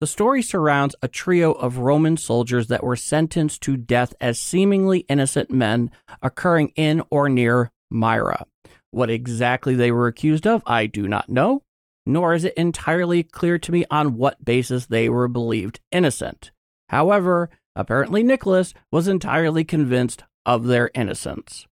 [0.00, 5.00] the story surrounds a trio of Roman soldiers that were sentenced to death as seemingly
[5.08, 5.90] innocent men
[6.20, 8.44] occurring in or near Myra.
[8.90, 11.62] What exactly they were accused of, I do not know,
[12.06, 16.50] nor is it entirely clear to me on what basis they were believed innocent.
[16.88, 21.66] However, apparently Nicholas was entirely convinced of their innocence.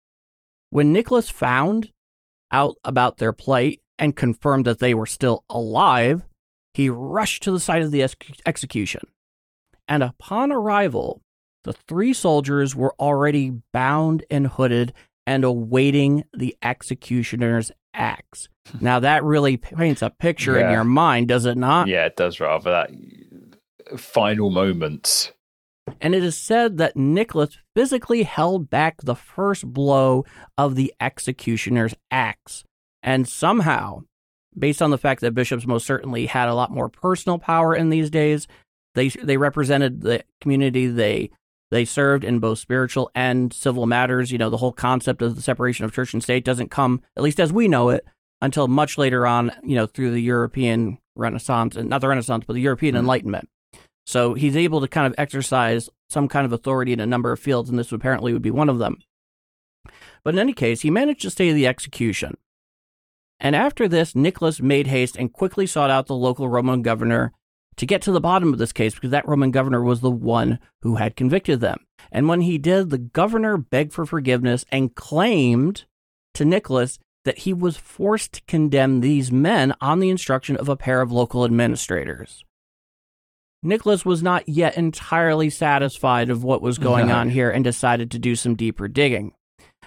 [0.71, 1.90] When Nicholas found
[2.53, 6.23] out about their plight and confirmed that they were still alive,
[6.75, 8.16] he rushed to the site of the ex-
[8.47, 9.03] execution.
[9.88, 11.21] And upon arrival,
[11.64, 14.93] the three soldiers were already bound and hooded
[15.31, 18.49] and awaiting the executioner's axe.
[18.81, 21.87] Now, that really paints a picture in your mind, does it not?
[21.87, 22.90] Yeah, it does rather that
[23.97, 25.31] final moments.
[26.01, 30.25] And it is said that Nicholas physically held back the first blow
[30.59, 32.64] of the executioner's axe.
[33.01, 34.01] And somehow,
[34.59, 37.90] based on the fact that bishops most certainly had a lot more personal power in
[37.90, 38.49] these days,
[38.97, 41.31] they they represented the community they
[41.70, 44.33] they served in both spiritual and civil matters.
[44.33, 47.22] You know, the whole concept of the separation of church and state doesn't come, at
[47.22, 48.04] least as we know it,
[48.42, 52.54] until much later on, you know, through the European Renaissance, and not the Renaissance, but
[52.54, 53.00] the European Mhm.
[53.00, 53.48] Enlightenment.
[54.06, 57.38] So he's able to kind of exercise some kind of authority in a number of
[57.38, 58.98] fields, and this apparently would be one of them.
[60.24, 62.37] But in any case, he managed to stay the execution.
[63.38, 67.33] And after this, Nicholas made haste and quickly sought out the local Roman governor
[67.81, 70.59] to get to the bottom of this case because that Roman governor was the one
[70.83, 71.79] who had convicted them.
[72.12, 75.87] And when he did, the governor begged for forgiveness and claimed
[76.35, 80.77] to Nicholas that he was forced to condemn these men on the instruction of a
[80.77, 82.45] pair of local administrators.
[83.62, 87.14] Nicholas was not yet entirely satisfied of what was going No.
[87.16, 89.33] on here and decided to do some deeper digging.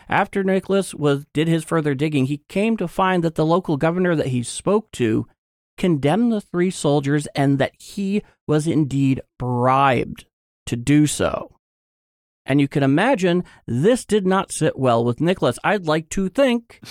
[0.10, 4.16] After Nicholas was did his further digging, he came to find that the local governor
[4.16, 5.28] that he spoke to
[5.78, 10.26] condemned the three soldiers and that he was indeed bribed
[10.66, 11.56] to do so.
[12.46, 15.58] And you can imagine this did not sit well with Nicholas.
[15.64, 16.82] I'd like to think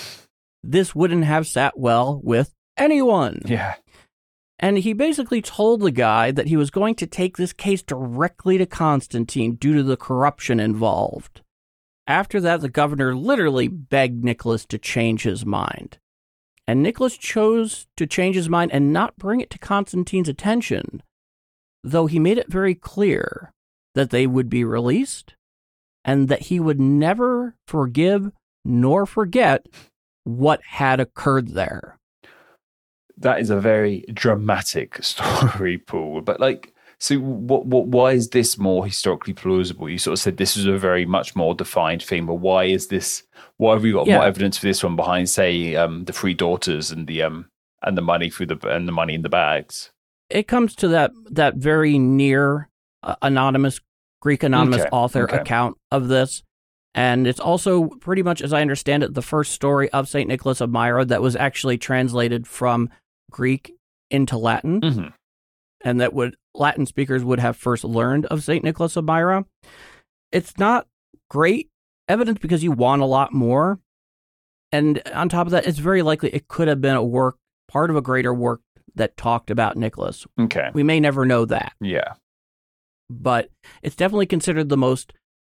[0.63, 3.43] this wouldn't have sat well with anyone.
[3.45, 3.75] Yeah.
[4.59, 8.59] And he basically told the guy that he was going to take this case directly
[8.59, 11.43] to Constantine due to the corruption involved.
[12.07, 15.99] After that, the governor literally begged Nicholas to change his mind.
[16.67, 21.03] And Nicholas chose to change his mind and not bring it to Constantine's attention,
[21.83, 23.53] though he made it very clear
[23.95, 25.35] that they would be released
[26.05, 28.31] and that he would never forgive
[28.65, 29.67] nor forget
[30.25, 31.99] what had occurred there.
[33.17, 36.21] That is a very dramatic story, Paul.
[36.21, 36.72] But like,
[37.03, 37.67] so what?
[37.67, 37.87] What?
[37.89, 39.89] Why is this more historically plausible?
[39.91, 42.87] You sort of said this is a very much more defined thing, but why is
[42.87, 43.25] this?
[43.57, 44.19] Why have we got Yeah.
[44.19, 47.47] more evidence for this one behind, say, um, the three daughters and the um
[47.83, 49.91] and the money through the and the money in the bags?
[50.31, 52.69] it comes to that that very near
[53.03, 53.81] uh, anonymous
[54.21, 55.39] Greek anonymous Okay, author okay.
[55.39, 56.45] account of this,
[56.95, 60.61] and it's also pretty much, as I understand it, the first story of Saint Nicholas
[60.61, 62.89] of Myra that was actually translated from
[63.33, 63.73] Greek
[64.11, 65.07] into Latin, Mm-hmm.
[65.85, 69.45] And that would Latin speakers would have first learned of Saint Nicholas of Myra.
[70.31, 70.87] It's not
[71.31, 71.71] great
[72.09, 73.81] evidence because you want a lot more,
[74.71, 77.37] and on top of that, it's very likely it could have been a work
[77.69, 78.61] part of a greater work
[78.95, 80.27] that talked about Nicholas.
[80.39, 80.71] Okay.
[80.75, 82.15] We may never know that, Yeah.
[83.09, 83.49] but
[83.83, 85.13] it's definitely considered the most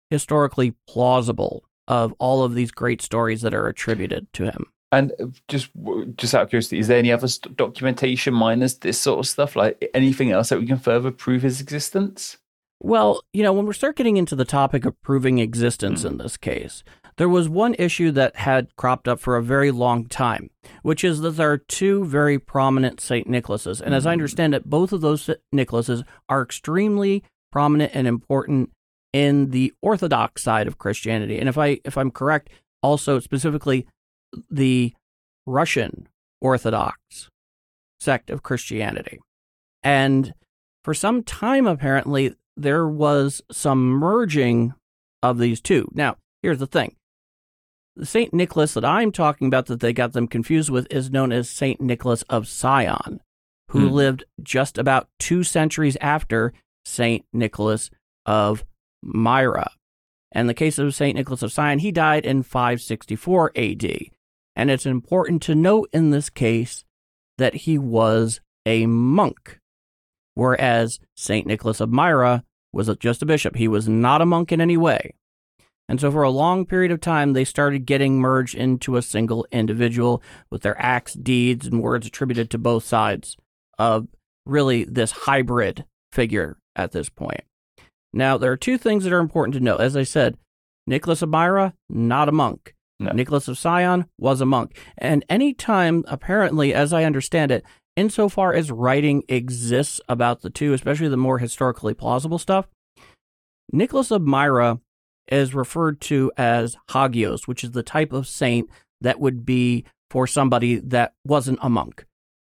[0.10, 4.68] historically plausible of all of these great stories that are attributed to him.
[4.92, 5.12] And
[5.48, 5.70] just
[6.16, 9.56] just out of curiosity, is there any other documentation minus this sort of stuff?
[9.56, 12.38] Like anything else that we can further prove his existence?
[12.82, 16.24] Well, you know, when we start getting into the topic of proving existence in mm.
[16.24, 16.84] this case,
[17.18, 20.50] there was one issue that had cropped up for a very long time,
[20.82, 23.28] which is that there are two very prominent St.
[23.28, 23.82] Nicholases.
[23.82, 24.14] And as I mm.
[24.14, 28.72] understand it, both of those Nicholases are extremely prominent and important
[29.14, 31.40] in the Orthodox side of Christianity.
[31.40, 32.50] And if I if I'm correct,
[32.84, 33.88] also specifically
[34.50, 34.94] the
[35.46, 36.08] Russian
[36.42, 37.30] Orthodox
[38.00, 39.20] sect of Christianity.
[39.84, 40.34] And
[40.84, 44.74] for some time, apparently, there was some merging
[45.24, 45.88] of these two.
[45.94, 46.96] Now, here's the thing
[47.96, 48.34] the St.
[48.34, 51.80] Nicholas that I'm talking about that they got them confused with is known as St.
[51.80, 53.22] Nicholas of Sion,
[53.72, 53.94] who Hmm.
[53.94, 56.52] lived just about two centuries after
[56.86, 57.26] St.
[57.32, 57.90] Nicholas
[58.26, 58.66] of
[59.02, 59.72] Myra.
[60.32, 61.16] And the case of St.
[61.16, 64.12] Nicholas of Sion, he died in 564 AD.
[64.56, 66.86] And it's important to note in this case
[67.38, 69.60] that he was a monk,
[70.34, 71.46] whereas St.
[71.46, 73.56] Nicholas of Myra was just a bishop.
[73.56, 75.14] He was not a monk in any way.
[75.88, 79.46] And so, for a long period of time, they started getting merged into a single
[79.52, 83.38] individual with their acts, deeds, and words attributed to both sides
[83.78, 84.08] of
[84.46, 87.44] really this hybrid figure at this point.
[88.14, 89.82] Now, there are two things that are important to note.
[89.82, 90.38] As I said,
[90.88, 92.75] Nicholas of Myra, not a monk.
[93.00, 93.12] No.
[93.12, 94.78] Nicholas of Sion was a monk.
[94.98, 97.64] And any time, apparently, as I understand it,
[97.96, 102.68] insofar as writing exists about the two, especially the more historically plausible stuff,
[103.72, 104.80] Nicholas of Myra
[105.28, 108.70] is referred to as Hagios, which is the type of saint
[109.02, 112.06] that would be for somebody that wasn't a monk.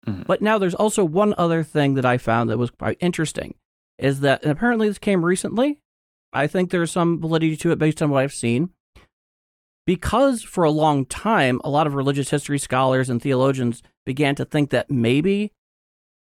[0.06, 0.26] Mhm.
[0.26, 3.54] But now there's also one other thing that I found that was quite interesting
[3.98, 5.78] is that, and apparently this came recently.
[6.32, 8.70] I think there's some validity to it based on what I've seen.
[9.86, 14.44] Because for a long time, a lot of religious history scholars and theologians began to
[14.44, 15.52] think that maybe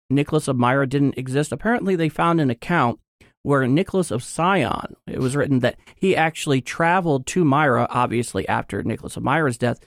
[0.10, 1.52] Nicholas of Myra didn't exist.
[1.52, 3.00] Apparently, they found an account
[3.44, 8.84] where Nicholas of Sion, it was written that he actually traveled to Myra, obviously after
[8.84, 9.80] Nicholas of Myra's death,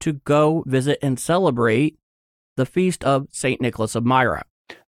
[0.00, 1.98] to go visit and celebrate
[2.56, 3.60] the feast of St.
[3.60, 4.44] Nicholas of Myra.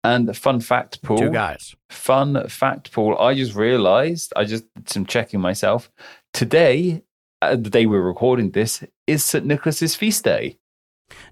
[0.04, 1.18] And fun fact, Paul.
[1.18, 1.76] Two guys.
[1.90, 3.16] Fun fact, Paul.
[3.18, 5.90] I just realized, I just did some checking myself.
[6.32, 7.02] Today,
[7.42, 9.44] uh, the day we're recording this, is St.
[9.44, 10.58] Nicholas's feast day.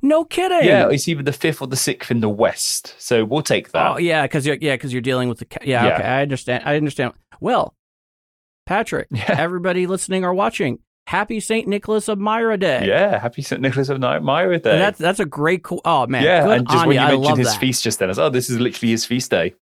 [0.02, 0.64] No kidding.
[0.68, 2.94] Yeah, it's either the 5th or the 6th in the West.
[2.98, 3.92] So we'll take that.
[3.92, 5.94] Oh yeah, because you're yeah, because you're dealing with the ca- yeah, Yeah.
[5.94, 6.62] Okay, I understand.
[6.66, 7.14] I understand.
[7.40, 7.74] Well,
[8.66, 9.34] Patrick, Yeah.
[9.38, 12.86] everybody listening or watching, happy Saint Nicholas of Myra Day.
[12.86, 13.60] Yeah, happy St.
[13.62, 14.72] Nicholas of Myra Day.
[14.72, 15.80] And that's that's a great cool.
[15.86, 17.02] Oh man, yeah, good and just when you.
[17.02, 17.60] you mentioned his that.
[17.60, 19.54] feast just then, I was, oh, this is literally his feast day.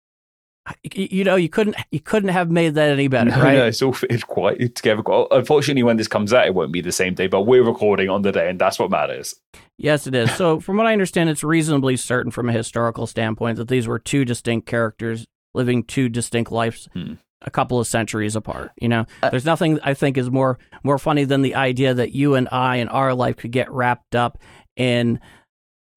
[0.95, 3.55] You know, you couldn't you couldn't have made that any better, No, right?
[3.57, 5.03] no, it's all fitted quite together.
[5.31, 8.23] Unfortunately, when this comes out, it won't be the same day, but we're recording on
[8.23, 9.35] the day, and that's what matters.
[9.79, 10.33] Yes, it is.
[10.35, 13.99] So, from what I understand, it's reasonably certain from a historical standpoint that these were
[13.99, 17.15] two distinct characters living two distinct lives, Hmm.
[17.43, 18.73] a couple of centuries apart.
[18.81, 22.13] You know, Uh, there's nothing I think is more more funny than the idea that
[22.13, 24.39] you and I in our life could get wrapped up
[24.77, 25.19] in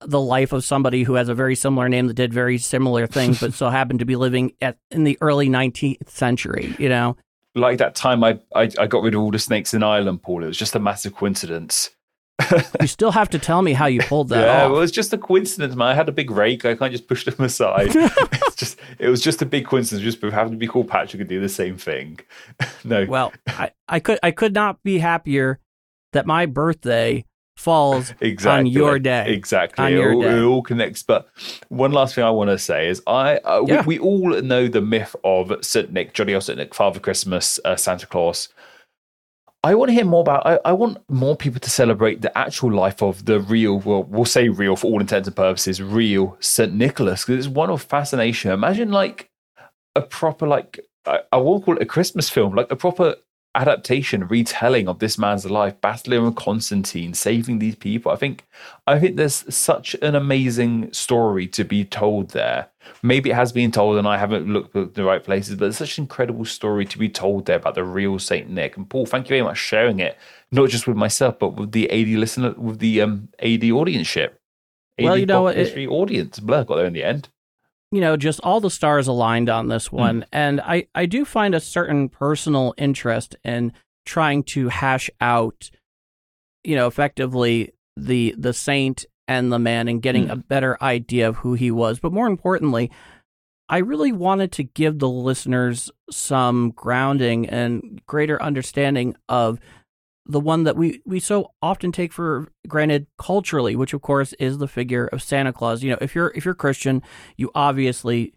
[0.06, 3.40] the life of somebody who has a very similar name that did very similar things,
[3.40, 6.74] but so happened to be living at in the early 19th century.
[6.78, 7.16] You know,
[7.54, 10.44] like that time I, I I got rid of all the snakes in Ireland, Paul.
[10.44, 11.90] It was just a massive coincidence.
[12.80, 14.72] you still have to tell me how you pulled that yeah, off.
[14.72, 15.88] well, it's just a coincidence, man.
[15.88, 16.64] I had a big rake.
[16.64, 17.90] I can't just push them aside.
[17.94, 20.02] it's just, it was just a big coincidence.
[20.02, 22.18] Just having to be called Patrick and do the same thing.
[22.84, 23.06] no.
[23.08, 25.60] Well, I, I could I could not be happier
[26.12, 27.24] that my birthday
[27.62, 29.32] falls exactly on your day.
[29.32, 29.84] Exactly.
[29.84, 30.28] On it, all, day.
[30.38, 31.02] it all connects.
[31.02, 31.28] But
[31.68, 33.84] one last thing I want to say is I uh, Yeah.
[33.86, 37.60] we, we all know the myth of Saint Nick, Johnny old Saint Nick, Father Christmas,
[37.64, 38.48] uh, Santa Claus.
[39.64, 40.44] I want to hear more about.
[40.44, 43.78] I, I want more people to celebrate the actual life of the real.
[43.78, 45.80] Well, we'll say real for all intents and purposes.
[45.80, 48.50] Real Saint Nicholas because it's one of fascination.
[48.50, 49.30] Imagine like
[49.94, 53.14] a proper like I, I won't call it a Christmas film, like a proper
[53.54, 58.10] adaptation, retelling of this man's life, battling with Constantine, saving these people.
[58.12, 58.44] I think
[58.86, 62.68] I think there's such an amazing story to be told there.
[63.02, 65.76] Maybe it has been told and I haven't looked at the right places, but there's
[65.78, 68.76] such an incredible story to be told there about the real Saint Nick.
[68.76, 70.18] And Paul, thank you very much for sharing it,
[70.50, 74.08] not just with myself, but with the AD listener, with the um, AD audience
[74.98, 76.40] Well, you know what, it- history audience.
[76.40, 77.28] Blur got there in the end.
[77.92, 79.96] You know, just all the stars aligned on this Hmm.
[79.96, 80.26] one.
[80.32, 83.72] And I, I do find a certain personal interest in
[84.06, 85.70] trying to hash out,
[86.64, 90.30] you know, effectively the the saint and the man and getting Hmm.
[90.32, 92.00] a better idea of who he was.
[92.00, 92.90] But more importantly,
[93.68, 99.60] I really wanted to give the listeners some grounding and greater understanding of
[100.26, 104.58] the one that we, we so often take for granted culturally, which of course is
[104.58, 105.82] the figure of Santa Claus.
[105.82, 107.02] You know, if you're if you're Christian,
[107.36, 108.32] you obviously,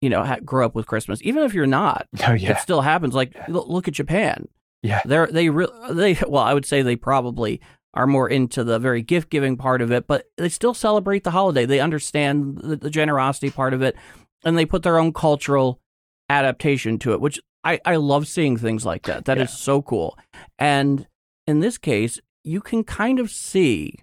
[0.00, 1.20] you know, ha- grow up with Christmas.
[1.22, 3.14] Even if you're not, Oh it still happens.
[3.14, 4.46] Like lo- look at Japan.
[4.82, 5.00] Yeah.
[5.04, 7.60] They're they re- they well, I would say they probably
[7.94, 11.30] are more into the very gift giving part of it, but they still celebrate the
[11.32, 11.64] holiday.
[11.66, 13.96] They understand the, the generosity part of it,
[14.44, 15.80] and they put their own cultural
[16.28, 19.24] adaptation to it, which I I love seeing things like that.
[19.24, 19.56] That is Yeah.
[19.56, 20.18] so cool.
[20.58, 21.06] And
[21.46, 23.94] in this case, you can kind of see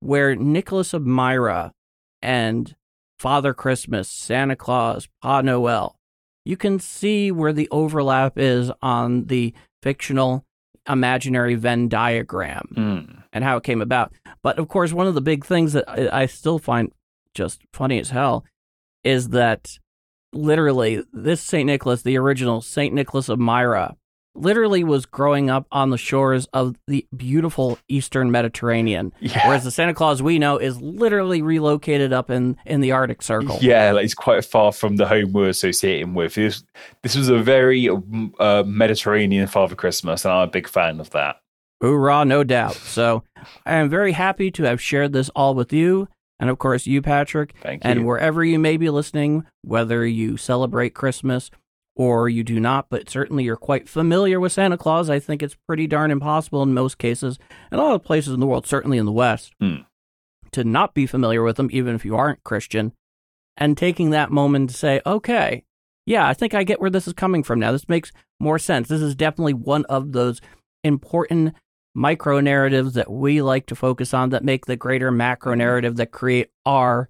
[0.00, 1.72] where Nicholas of Myra
[2.20, 2.74] and
[3.18, 5.96] Father Christmas, Santa Claus, Pa Noel,
[6.44, 10.44] you can see where the overlap is on the fictional
[10.86, 13.22] imaginary Venn diagram Mm.
[13.32, 14.12] and how it came about.
[14.42, 16.92] But of course, one of the big things that I I still find
[17.34, 18.44] just funny as hell
[19.02, 19.78] is that
[20.34, 21.66] literally this St.
[21.66, 22.92] Nicholas, the original St.
[22.92, 23.96] Nicholas of Myra,
[24.34, 29.12] literally was growing up on the shores of the beautiful Eastern Mediterranean.
[29.20, 29.46] Yeah.
[29.46, 33.58] Whereas the Santa Claus we know is literally relocated up in, in the Arctic Circle.
[33.60, 36.34] Yeah, like it's quite far from the home we're associating with.
[36.34, 36.64] This,
[37.02, 37.88] this was a very
[38.38, 41.36] uh, Mediterranean Father Christmas, and I'm a big fan of that.
[41.80, 42.74] Hoorah, no doubt.
[42.74, 43.24] So
[43.66, 46.08] I am very happy to have shared this all with you.
[46.40, 47.90] And of course, you, Patrick, Thank you.
[47.90, 51.50] and wherever you may be listening, whether you celebrate Christmas
[51.96, 55.56] or you do not, but certainly you're quite familiar with Santa Claus, I think it's
[55.66, 57.38] pretty darn impossible in most cases,
[57.70, 59.76] and a lot of places in the world, certainly in the West, Hmm.
[60.52, 62.92] to not be familiar with them, even if you aren't Christian,
[63.56, 65.64] and taking that moment to say, okay,
[66.06, 67.72] yeah, I think I get where this is coming from now.
[67.72, 68.88] This makes more sense.
[68.88, 70.40] This is definitely one of those
[70.82, 71.54] important
[71.94, 76.10] micro narratives that we like to focus on that make the greater macro narrative that
[76.10, 77.08] create our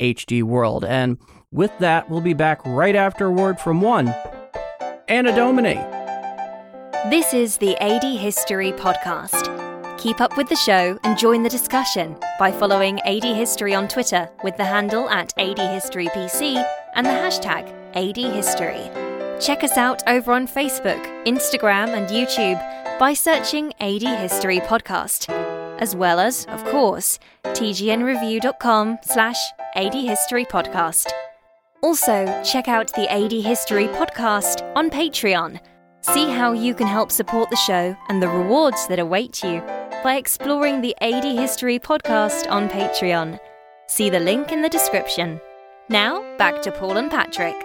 [0.00, 0.84] HD world.
[0.84, 1.18] And
[1.52, 4.14] with that, we'll be back right after word from one,
[5.08, 5.74] Anno Domini.
[7.10, 9.58] This is the AD History Podcast.
[9.98, 14.30] Keep up with the show and join the discussion by following AD History on Twitter
[14.42, 18.90] with the handle at AD History PC and the hashtag AD History.
[19.40, 22.58] Check us out over on Facebook, Instagram, and YouTube
[22.98, 25.26] by searching AD History Podcast,
[25.80, 29.36] as well as, of course, tgnreview.com slash
[29.74, 31.10] AD History Podcast.
[31.82, 35.58] Also, check out the AD History Podcast on Patreon.
[36.02, 39.60] See how you can help support the show and the rewards that await you
[40.02, 43.38] by exploring the AD History podcast on Patreon.
[43.86, 45.40] See the link in the description.
[45.88, 47.56] Now, back to Paul and Patrick.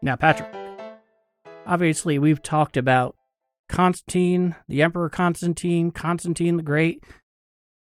[0.00, 0.52] Now, Patrick,
[1.66, 3.16] obviously, we've talked about
[3.68, 7.04] Constantine, the Emperor Constantine, Constantine the Great,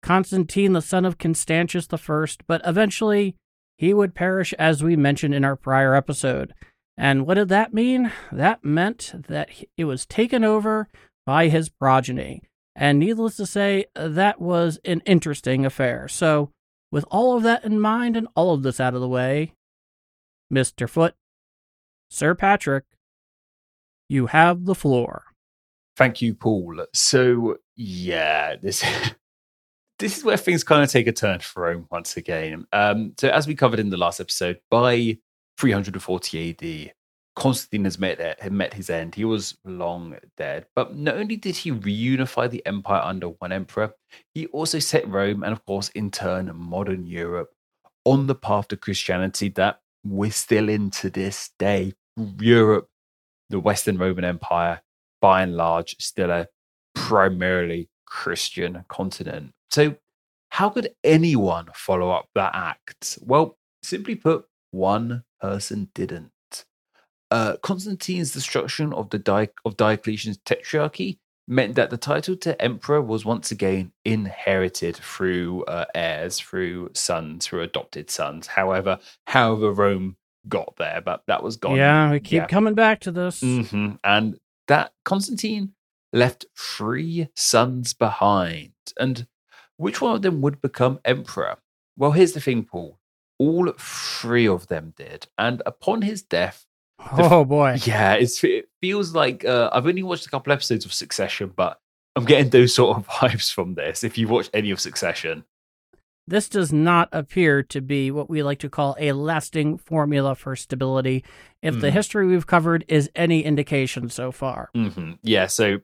[0.03, 3.35] Constantine, the son of Constantius First, but eventually
[3.77, 6.53] he would perish, as we mentioned in our prior episode.
[6.97, 8.11] And what did that mean?
[8.31, 10.87] That meant that it was taken over
[11.25, 12.41] by his progeny.
[12.75, 16.07] And needless to say, that was an interesting affair.
[16.07, 16.51] So,
[16.91, 19.53] with all of that in mind and all of this out of the way,
[20.51, 20.89] Mr.
[20.89, 21.15] Foot,
[22.09, 22.85] Sir Patrick,
[24.07, 25.26] you have the floor.
[25.97, 26.85] Thank you, Paul.
[26.93, 28.85] So, yeah, this
[29.99, 32.67] this is where things kind of take a turn for Rome once again.
[32.71, 35.17] Um, so, as we covered in the last episode, by
[35.57, 36.93] 340 AD,
[37.35, 39.15] Constantine has met, had met his end.
[39.15, 40.67] He was long dead.
[40.75, 43.93] But not only did he reunify the empire under one emperor,
[44.35, 47.49] he also set Rome and, of course, in turn, modern Europe
[48.05, 51.93] on the path to Christianity that we're still in to this day.
[52.39, 52.87] Europe,
[53.49, 54.81] the Western Roman Empire,
[55.21, 56.47] by and large, still a
[56.95, 59.53] primarily Christian continent.
[59.71, 59.95] So,
[60.49, 63.19] how could anyone follow up that act?
[63.21, 66.31] Well, simply put, one person didn't.
[67.29, 71.17] Uh, Constantine's destruction of the Di- of Diocletian's tetrarchy
[71.49, 77.45] meant that the title to emperor was once again inherited through uh, heirs, through sons,
[77.45, 78.47] through adopted sons.
[78.47, 80.15] However, however Rome
[80.47, 81.75] got there, but that was gone.
[81.75, 82.47] Yeah, we keep Yeah.
[82.47, 83.41] coming back to this.
[83.41, 84.37] hmm And
[84.67, 85.73] that Constantine
[86.13, 88.71] left three sons behind.
[88.99, 89.27] And
[89.77, 91.57] which one of them would become emperor?
[91.97, 92.99] Well, here's the thing, Paul.
[93.39, 95.27] All three of them did.
[95.37, 96.65] And upon his death,
[97.11, 97.77] Oh boy.
[97.83, 101.79] yeah, it's, it feels like uh, I've only watched a couple episodes of Succession, but
[102.15, 104.03] I'm getting those sort of vibes from this.
[104.03, 105.43] If you watch any of Succession,
[106.27, 110.55] This does not appear to be what we like to call a lasting formula for
[110.57, 111.23] stability.
[111.61, 111.93] If the Mhm.
[111.93, 114.69] history we've covered is any indication so far.
[114.75, 115.79] hmm Yeah, so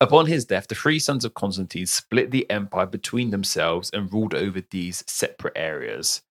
[0.00, 4.34] upon his death, the three sons of Constantine split the empire between themselves and ruled
[4.34, 6.22] over these separate areas.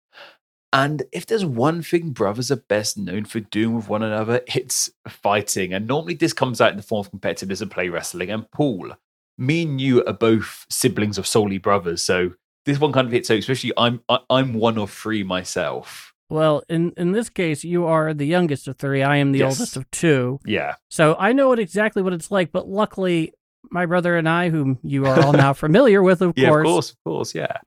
[0.72, 4.92] And if there's one thing brothers are best known for doing with one another, it's
[5.08, 5.74] fighting.
[5.74, 8.30] And normally this comes out in the form of competitiveness and play wrestling.
[8.30, 8.92] And Paul,
[9.38, 12.34] me and you are both siblings of solely brothers, so
[12.68, 13.40] this one kind of hits home.
[13.40, 16.14] Especially, I'm I, I'm one of three myself.
[16.30, 19.02] Well, in, in this case, you are the youngest of three.
[19.02, 19.54] I am the Yes.
[19.60, 20.40] oldest of two.
[20.46, 23.32] Yeah, So I know what exactly what it's like, but luckily,
[23.72, 26.66] my brother and I, whom you are all now familiar with, of yeah, course, of
[26.66, 27.58] course, of course, yeah.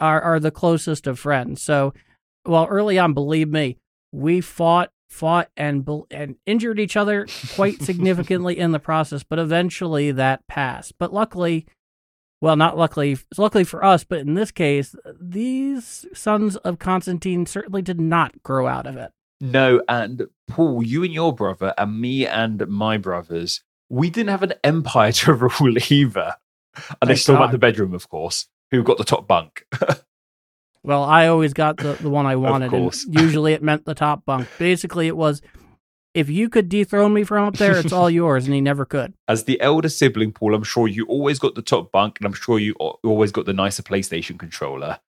[0.00, 1.62] are are the closest of friends.
[1.62, 1.94] So,
[2.44, 3.78] well, early on, believe me,
[4.10, 9.22] we fought, fought, and and injured each other quite significantly in the process.
[9.22, 10.94] But eventually, that passed.
[10.98, 11.66] But luckily,
[12.42, 17.82] well, not luckily, luckily for us, but in this case, these sons of Constantine certainly
[17.82, 19.12] did not grow out of it.
[19.40, 24.42] No, and Paul, you and your brother, and me and my brothers, we didn't have
[24.42, 26.34] an empire to rule either.
[27.00, 29.64] And they still about the bedroom, of course, who got the top bunk.
[30.84, 32.72] Well, I always got the, the one I wanted.
[33.06, 34.48] usually it meant the top bunk.
[34.58, 35.40] Basically, it was
[36.14, 38.44] if you could dethrone me from up there, it's all yours.
[38.44, 39.14] And he never could.
[39.28, 42.34] As the elder sibling, Paul, I'm sure you always got the top bunk, and I'm
[42.34, 45.00] sure you always got the nicer PlayStation controller.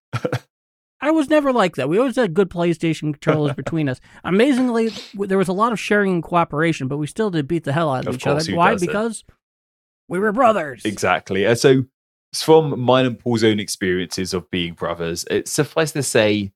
[1.00, 1.90] I was never like that.
[1.90, 4.00] We always had good PlayStation controllers between us.
[4.24, 7.74] Amazingly, there was a lot of sharing and cooperation, but we still did beat the
[7.74, 8.57] hell out of, Of each other.
[8.57, 8.74] Why?
[8.76, 9.22] Because
[10.09, 10.82] we were brothers.
[10.86, 11.44] Exactly.
[11.44, 11.84] And so,
[12.34, 16.52] from mine and Paul's own experiences of being brothers, it suffice to say,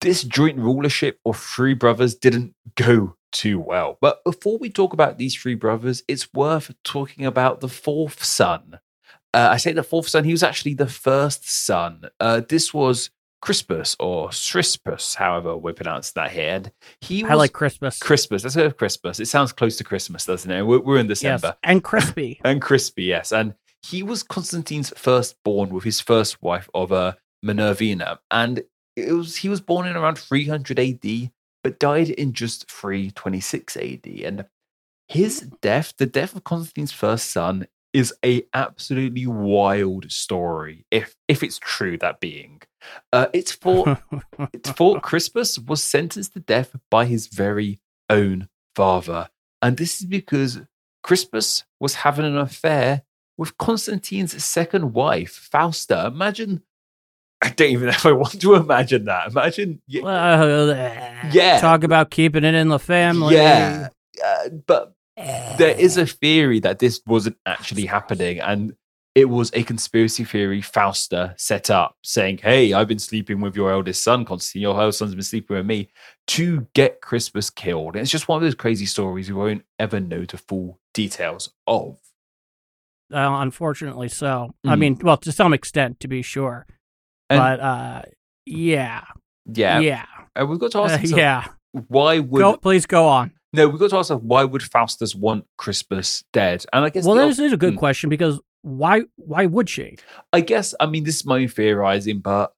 [0.00, 3.98] this joint rulership of three brothers didn't go too well.
[4.00, 8.80] But before we talk about these three brothers, it's worth talking about the fourth son.
[9.34, 12.08] Uh, I say the fourth son, he was actually the first son.
[12.18, 13.10] Uh, this was
[13.42, 16.54] Crispus or Crispus, however we pronounce that here.
[16.54, 16.72] And
[17.02, 17.98] he was I like Christmas.
[17.98, 18.42] Crispus.
[18.42, 19.20] Let's go Crispus.
[19.20, 20.62] It sounds close to Christmas, doesn't it?
[20.62, 21.56] We're, we're in yes, December.
[21.62, 22.40] and crispy.
[22.44, 23.32] And crispy, yes.
[23.32, 27.12] And he was Constantine's firstborn with his first wife of uh,
[27.44, 28.18] Minervina.
[28.30, 28.64] And
[28.96, 31.30] it was he was born in around 300 AD,
[31.66, 34.06] but died in just 326 AD.
[34.24, 34.44] And
[35.08, 41.42] his death, the death of Constantine's first son, is a absolutely wild story, if if
[41.42, 42.62] it's true, that being.
[43.12, 44.00] Uh, it's for
[44.52, 49.28] it's thought Crispus was sentenced to death by his very own father.
[49.60, 50.60] And this is because
[51.02, 53.02] Crispus was having an affair
[53.36, 56.06] with Constantine's second wife, Fausta.
[56.06, 56.62] Imagine,
[57.42, 59.28] I don't even know if I want to imagine that.
[59.30, 60.68] Imagine, y- Well,
[61.32, 61.58] Yeah.
[61.60, 63.34] Talk about keeping it in the family.
[63.34, 63.88] yeah.
[64.24, 68.40] Uh, but there is a theory that this wasn't actually happening.
[68.40, 68.74] And
[69.14, 73.70] it was a conspiracy theory Fausta set up saying, Hey, I've been sleeping with your
[73.70, 74.62] eldest son, Constantine.
[74.62, 75.90] Your eldest son's been sleeping with me
[76.28, 77.94] to get Crispus killed.
[77.96, 81.50] And it's just one of those crazy stories you won't ever know the full details
[81.66, 81.98] of.
[83.12, 84.54] Uh, unfortunately, so.
[84.64, 84.78] I Mm.
[84.78, 86.66] mean, well, to some extent, to be sure.
[87.30, 88.02] And- but uh,
[88.44, 89.04] yeah,
[89.46, 89.80] Yeah.
[89.80, 90.04] yeah,
[90.34, 91.46] And we've got to Uh, ask ourselves, yeah.
[91.88, 93.32] why would Go, please go on.
[93.52, 96.64] no, we've got to ask ourselves, why would Faustus want Crispus dead?
[96.72, 97.78] And I guess Well, this is a good Mm.
[97.78, 99.02] question because why?
[99.16, 99.96] Why would she?
[100.32, 102.52] I guess I mean this is my own theorizing, but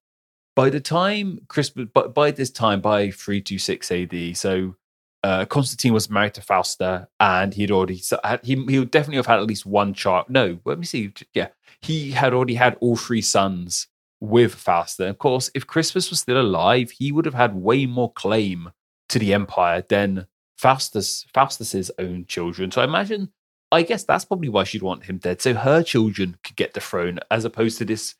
[0.55, 4.75] by the time Crispus, but by this time, by three two six AD, so
[5.23, 9.17] uh, Constantine was married to Fausta, and he'd already so- had, he he would definitely
[9.17, 10.25] have had at least one child.
[10.29, 11.13] No, let me see.
[11.35, 11.49] Yeah,
[11.81, 13.87] he had already had all three sons
[14.21, 15.07] with Fausta.
[15.07, 18.71] Of course, if Crispus was still alive, he would have had way more claim
[19.09, 22.71] to the empire than Faustus Faustus's own children.
[22.71, 23.31] So I imagine,
[23.71, 26.81] I guess that's probably why she'd want him dead, so her children could get the
[26.81, 28.15] throne, as opposed to this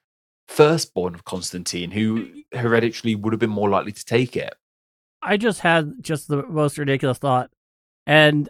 [0.48, 4.56] firstborn of Constantine, who hereditarily would have been more likely to take it.
[5.22, 7.52] I just had just the most ridiculous thought,
[8.08, 8.50] and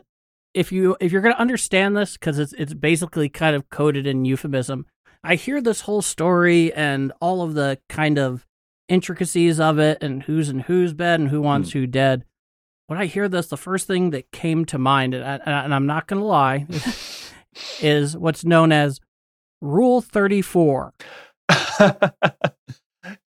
[0.54, 4.06] if you if you're going to understand this because it's it's basically kind of coded
[4.06, 4.86] in euphemism.
[5.24, 8.46] I hear this whole story and all of the kind of
[8.88, 11.80] intricacies of it and who's in whose bed and who wants hmm.
[11.80, 12.26] who dead.
[12.88, 15.86] When I hear this, the first thing that came to mind, and, I, and I'm
[15.86, 16.66] not going to lie,
[17.82, 19.00] is what's known as
[19.62, 20.94] Rule 34.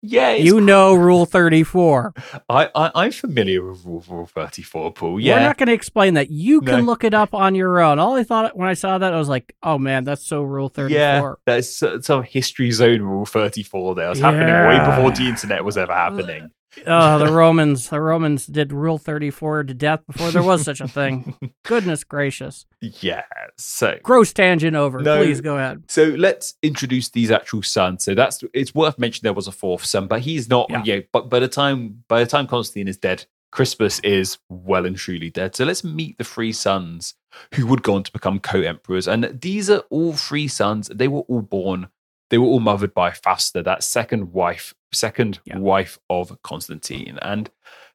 [0.02, 2.12] yeah, You know Rule 34.
[2.48, 5.20] I, I I'm familiar with Rule, Rule 34, Paul.
[5.20, 6.30] Yeah, we're not going to explain that.
[6.30, 6.84] You can No.
[6.84, 7.98] look it up on your own.
[7.98, 10.68] All I thought when I saw that, I was like, oh man, that's so Rule
[10.68, 10.96] 34.
[10.98, 14.06] Yeah, that's uh, some history zone rule 34 there.
[14.06, 16.50] It was happening way before the internet was ever happening.
[16.86, 20.88] Oh, the Romans, the Romans did Rule 34 to death before there was such a
[20.88, 21.36] thing.
[21.64, 22.64] Goodness gracious.
[22.80, 23.24] Yeah.
[23.58, 25.00] So Gross tangent over.
[25.00, 25.18] No.
[25.22, 25.84] Please go ahead.
[25.88, 28.04] so let's introduce these actual sons.
[28.04, 30.82] So that's it's worth mentioning there was a fourth son, but he's not Yeah.
[30.84, 31.00] yeah.
[31.12, 35.28] but by the time by the time Constantine is dead, Crispus is well and truly
[35.28, 35.54] dead.
[35.54, 37.14] So let's meet the three sons
[37.54, 39.06] who would go on to become co-emperors.
[39.06, 40.88] And these are all three sons.
[40.88, 41.88] They were all born,
[42.30, 45.58] they were all mothered by Fausta, that second wife, second Yeah.
[45.58, 47.18] wife of Constantine.
[47.22, 47.50] And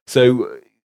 [0.06, 0.56] so uh,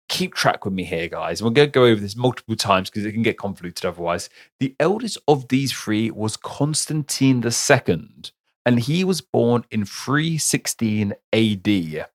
[0.08, 1.42] keep track with me here, guys.
[1.44, 4.30] We're going to go over this multiple times because it can get convoluted otherwise.
[4.60, 8.10] The eldest of these three was Constantine II,
[8.66, 12.06] and he was born in 316 AD.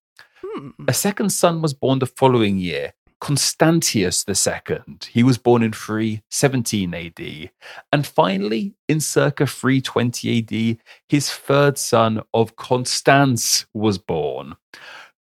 [0.45, 0.71] Hmm.
[0.89, 2.93] A second son was born the following year,
[3.25, 4.79] Constantius II.
[5.09, 7.51] He was born in 317 AD.
[7.91, 14.57] And finally, in circa 320 AD, his third son of Constans was born.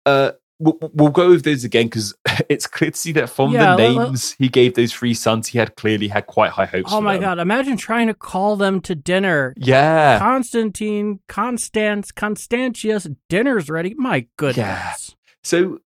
[0.06, 2.14] Uh, we'll, we'll go over those again because
[2.50, 5.14] it's clear to see that from Yeah, the let- let- names he gave those three
[5.14, 6.92] sons, he had clearly had quite high hopes.
[6.92, 7.22] Oh my them.
[7.22, 7.40] God.
[7.40, 9.54] Imagine trying to call them to dinner.
[9.56, 10.20] Yeah.
[10.20, 13.94] Constantine, Constance, Constantius, dinner's ready.
[13.94, 15.16] My goodness.
[15.46, 15.80] So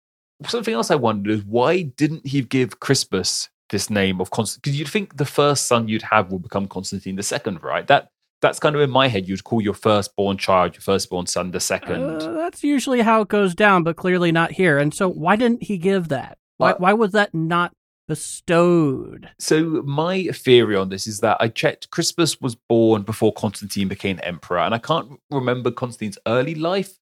[0.47, 4.63] something else I wondered is why didn't he give Crispus this name of Constant?
[4.63, 7.85] Because you'd think the first son you'd have will become Constantine the second, right?
[7.87, 8.09] That
[8.41, 9.27] that's kind of in my head.
[9.27, 12.21] You'd call your firstborn child your firstborn son the second.
[12.21, 14.77] Uh, that's usually how it goes down, but clearly not here.
[14.77, 16.37] And so, why didn't he give that?
[16.57, 17.73] Why, Uh, why was that not
[18.07, 19.29] bestowed?
[19.39, 24.19] So my theory on this is that I checked Crispus was born before Constantine became
[24.23, 26.97] emperor, and I can't remember Constantine's early life.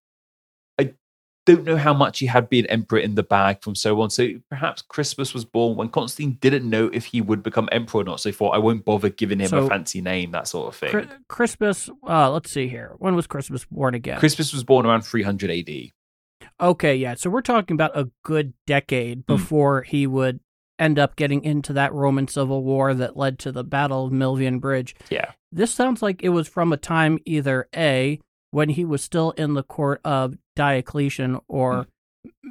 [1.47, 4.09] Don't know how much he had been emperor in the bag from so on.
[4.11, 8.03] So perhaps Crispus was born when Constantine didn't know if he would become emperor or
[8.03, 8.19] not.
[8.19, 10.91] So he thought I won't bother giving him a fancy name, that sort of thing.
[10.91, 12.93] Cri- Crispus, uh, let's see here.
[12.99, 14.19] When was Crispus born again?
[14.19, 15.91] Crispus was born around 300 AD.
[16.61, 17.15] okay, yeah.
[17.15, 19.35] So we're talking about a good decade Hmm.
[19.35, 20.39] before he would
[20.79, 24.59] end up getting into that Roman Civil War that led to the Battle of Milvian
[24.59, 24.95] Bridge.
[25.09, 25.31] Yeah.
[25.51, 28.19] This sounds like it was from a time either A,
[28.51, 31.87] when he was still in the court of Diocletian or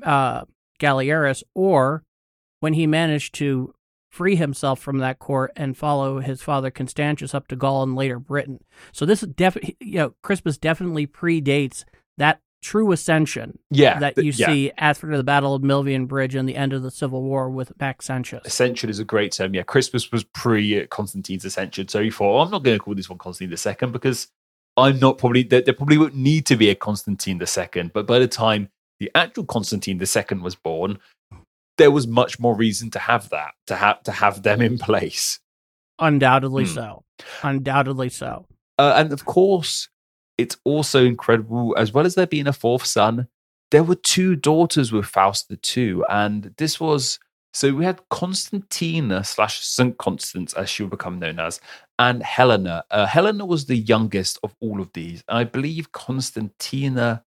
[0.02, 0.44] uh,
[0.80, 2.02] Galerius, or
[2.60, 3.74] when he managed to
[4.10, 8.18] free himself from that court and follow his father Constantius up to Gaul and later
[8.18, 8.60] Britain.
[8.92, 11.84] So this is definitely, you know, Crispus definitely predates
[12.16, 13.98] that true ascension Yeah.
[13.98, 14.46] that you yeah.
[14.46, 17.72] see after the Battle of Milvian Bridge and the end of the Civil War with
[17.78, 18.46] Maxentius.
[18.46, 19.54] Ascension is a great term.
[19.54, 21.86] Yeah, Crispus was pre Constantine's ascension.
[21.88, 24.28] So he thought, "Oh, I'm not going to call this one Constantine the second because
[24.76, 27.92] I'm not probably, there, there probably won't need to be a Constantine the second.
[27.92, 28.68] But by the time
[29.00, 30.98] the actual Constantine the second was born,
[31.78, 35.40] there was much more reason to have that, to have, to have them in place.
[35.98, 36.70] Undoubtedly Hmm.
[36.74, 37.04] so.
[37.42, 38.46] Undoubtedly so.
[38.78, 39.88] Uh, and of course,
[40.36, 43.28] it's also incredible, as well as there being a fourth son,
[43.70, 46.04] there were two daughters with Fausta too.
[46.10, 47.18] And this was
[47.56, 49.96] so we had Constantina slash St.
[49.96, 51.58] Constance, as she would become known as,
[51.98, 52.84] and Helena.
[52.90, 55.24] Uh, Helena was the youngest of all of these.
[55.26, 57.24] I believe Constantina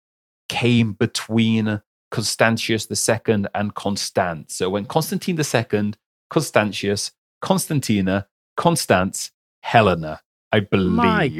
[0.50, 4.54] came between Constantius II and Constance.
[4.54, 5.94] So when Constantine II,
[6.28, 9.30] Constantius, Constantina, Constance,
[9.62, 10.20] Helena,
[10.52, 10.92] I believe.
[10.94, 11.32] My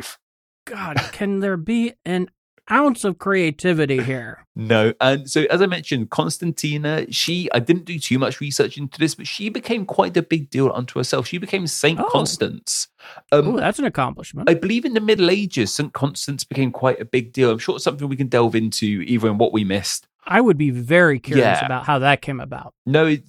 [0.65, 2.31] God, can there be an
[2.71, 4.45] ounce of creativity here?
[4.57, 4.93] No.
[5.01, 9.15] And so, as I mentioned, Constantina, she, I didn't do too much research into this,
[9.15, 11.27] but she became quite a big deal unto herself.
[11.27, 12.09] She became Saint Oh.
[12.11, 12.89] Constance.
[13.33, 14.49] Um, Oh, that's an accomplishment.
[14.51, 15.93] I believe in the Middle Ages, St.
[15.93, 17.51] Constance became quite a big deal.
[17.51, 20.07] I'm sure it's something we can delve into, either in what we missed.
[20.31, 21.65] I would be very curious Yeah.
[21.65, 22.75] about how that came about.
[22.85, 23.25] No, it's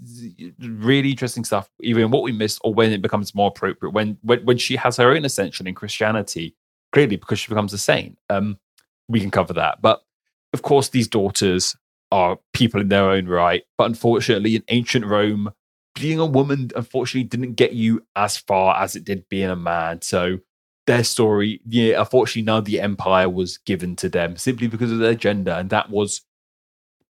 [0.60, 3.92] really interesting stuff, either in what we missed or when it becomes more appropriate.
[3.94, 6.56] When when, when she has her own ascension in Christianity,
[6.92, 8.18] clearly because she becomes a saint.
[8.30, 8.58] Um,
[9.10, 9.82] we can cover that.
[9.82, 10.02] But
[10.54, 11.76] of course, these daughters
[12.12, 15.52] are people in their own right, but unfortunately, in ancient Rome,
[16.00, 20.02] being a woman unfortunately didn't get you as far as it did being a man.
[20.02, 20.40] So
[20.88, 25.16] their story, yeah, unfortunately now the empire was given to them simply because of their
[25.16, 26.22] gender, and that was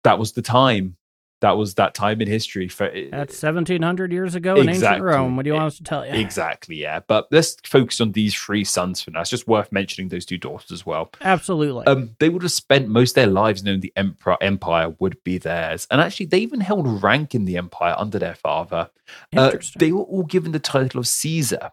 [0.04, 0.98] that was the time.
[1.42, 2.68] That was that time in history.
[2.68, 4.88] For that's seventeen hundred years ago in exactly.
[4.88, 5.36] ancient Rome.
[5.38, 6.14] What do you want us to tell you?
[6.14, 7.00] Exactly, yeah.
[7.08, 9.22] But let's focus on these three sons for now.
[9.22, 11.12] It's just worth mentioning those two daughters as well.
[11.22, 11.86] Absolutely.
[11.88, 15.38] Um, they would have spent most of their lives knowing the emperor empire would be
[15.38, 18.90] theirs, and actually, they even held rank in the empire under their father.
[19.36, 21.72] Uh, they were all given the title of Caesar.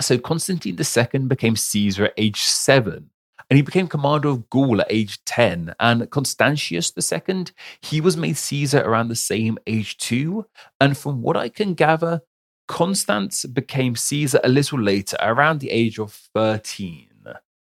[0.00, 3.10] So Constantine II became Caesar at age seven
[3.52, 5.74] and he became commander of Gaul at age 10.
[5.78, 7.44] And Constantius II,
[7.82, 10.46] he was made Caesar around the same age too.
[10.80, 12.22] And from what I can gather,
[12.66, 17.10] Constans became Caesar a little later, around the age of 13.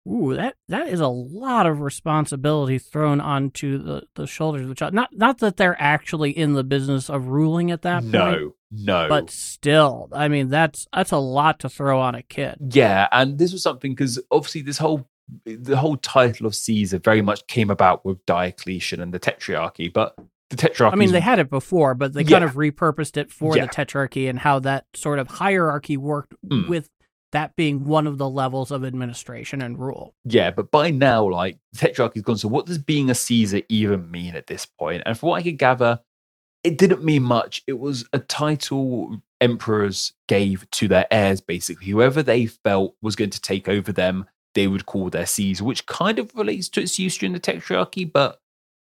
[0.08, 4.74] Ooh, that that is a lot of responsibility thrown onto the, the shoulders of the
[4.74, 4.94] child.
[4.94, 8.40] Not not that they're actually in the business of ruling at that no, point.
[8.72, 9.08] No, no.
[9.08, 12.56] But still, I mean, that's that's a lot to throw on a kid.
[12.72, 15.06] Yeah, and this was something because obviously this whole
[15.44, 20.16] the whole title of Caesar very much came about with Diocletian and the Tetrarchy, but
[20.50, 20.92] the Tetrarchy.
[20.92, 22.38] I mean, they had it before, but they yeah.
[22.38, 23.66] kind of repurposed it for yeah.
[23.66, 26.68] the Tetrarchy and how that sort of hierarchy worked mm.
[26.68, 26.88] with
[27.32, 30.14] that being one of the levels of administration and rule.
[30.24, 32.38] Yeah, but by now, like the Tetrarchy's gone.
[32.38, 35.02] So, what does being a Caesar even mean at this point?
[35.04, 36.00] And from what I could gather,
[36.64, 37.62] it didn't mean much.
[37.66, 41.86] It was a title emperors gave to their heirs, basically.
[41.86, 45.86] Whoever they felt was going to take over them they would call their Caesar, which
[45.86, 48.40] kind of relates to its use during the Tetrarchy, but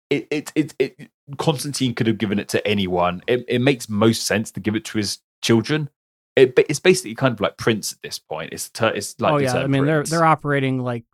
[0.09, 3.23] it, it, it, it Constantine could have given it to anyone.
[3.27, 5.89] It, it makes most sense to give it to his children.
[6.37, 8.53] It, it's basically kind of like Prince at this point.
[8.53, 10.11] It's it's like oh yeah, I mean prince.
[10.11, 11.05] they're they're operating like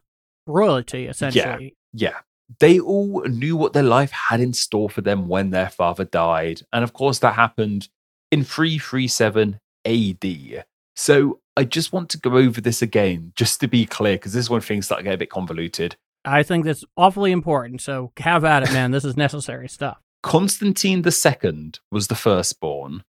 [0.47, 1.77] royalty essentially.
[1.93, 2.19] Yeah, yeah.
[2.61, 6.63] They all knew what their life had in store for them when their father died,
[6.73, 7.89] and of course that happened
[8.31, 10.65] in 337 AD.
[10.95, 14.45] So I just want to go over this again, just to be clear, because this
[14.45, 15.97] is when things start to get a bit convoluted.
[16.25, 17.81] I think that's awfully important.
[17.81, 18.91] So have at it, man.
[18.91, 19.99] this is necessary stuff.
[20.23, 23.05] Constantine II was the firstborn.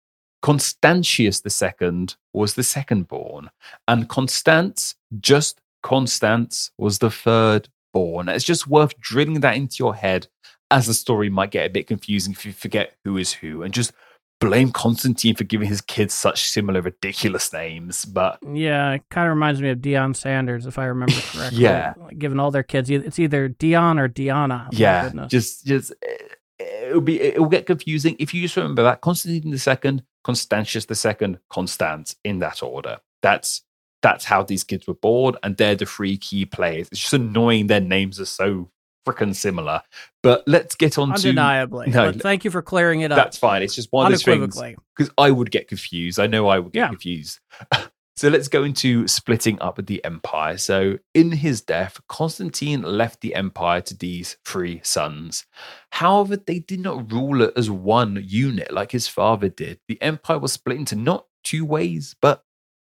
[0.42, 3.48] Constantius II was the secondborn.
[3.88, 8.28] And Constance, just Constance, was the third born.
[8.28, 10.26] It's just worth drilling that into your head
[10.70, 13.72] as the story might get a bit confusing if you forget who is who and
[13.72, 13.92] just
[14.40, 19.34] blame Constantine for giving his kids such similar ridiculous names, but yeah, it kind of
[19.34, 21.62] reminds me of Deion Sanders, if I remember correctly.
[21.62, 24.68] yeah, like, given all their kids, it's either Dion or Diana.
[24.72, 29.00] Oh yeah, just just eh, it'll be it'll get confusing if you just remember that
[29.00, 32.98] Constantine the second, Constantius the second, Constant in that order.
[33.22, 33.62] That's
[34.02, 36.88] that's how these kids were born, and they're the three key players.
[36.92, 38.70] It's just annoying their names are so
[39.04, 39.82] freaking similar.
[40.22, 41.86] But let's get on undeniably.
[41.86, 42.12] to no.
[42.12, 43.16] thank you for clearing it up.
[43.16, 43.62] That's fine.
[43.62, 44.60] It's just one of those things
[44.96, 46.18] because I would get confused.
[46.18, 46.88] I know I would get yeah.
[46.88, 47.40] confused.
[48.16, 50.56] so let's go into splitting up the empire.
[50.56, 55.44] So in his death, Constantine left the empire to these three sons.
[55.90, 59.80] However, they did not rule it as one unit like his father did.
[59.88, 62.44] The empire was split into not two ways, but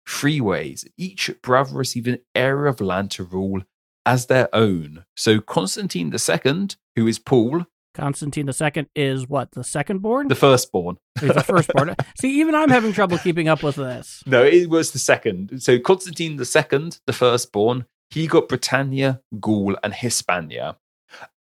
[0.07, 0.85] three ways.
[0.97, 3.61] Each brother received an area of land to rule
[4.07, 5.05] as their own.
[5.15, 10.97] So Constantine II, who is Paul, Constantine II is what the second born, the firstborn.
[11.19, 11.95] He's the firstborn.
[12.19, 14.23] See, even I'm having trouble keeping up with this.
[14.25, 15.61] No, it was the second.
[15.61, 20.77] So Constantine II, the firstborn, he got Britannia, Gaul, and Hispania.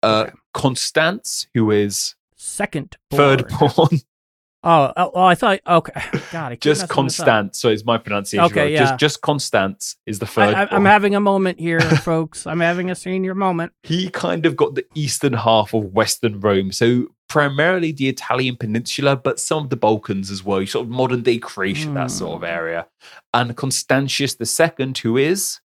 [0.03, 0.33] Uh, okay.
[0.53, 4.01] Constance, who is second, third born,
[4.65, 5.61] Oh, oh, oh, I thought.
[5.67, 5.93] Okay,
[6.33, 7.59] God, I just Constance.
[7.61, 8.47] So it's my pronunciation.
[8.47, 8.81] Okay, yeah.
[8.81, 10.55] Just, just Constance is the third.
[10.55, 12.47] I, am having a moment here, folks.
[12.47, 13.73] I'm having a senior moment.
[13.83, 19.17] He kind of got the eastern half of Western Rome, so primarily the Italian peninsula,
[19.17, 20.65] but some of the Balkans as well.
[20.67, 21.95] Sort of modern day Croatia, mm.
[21.95, 22.55] that sort of hmm.
[22.55, 22.87] area.
[23.33, 25.61] And Constantius II, who is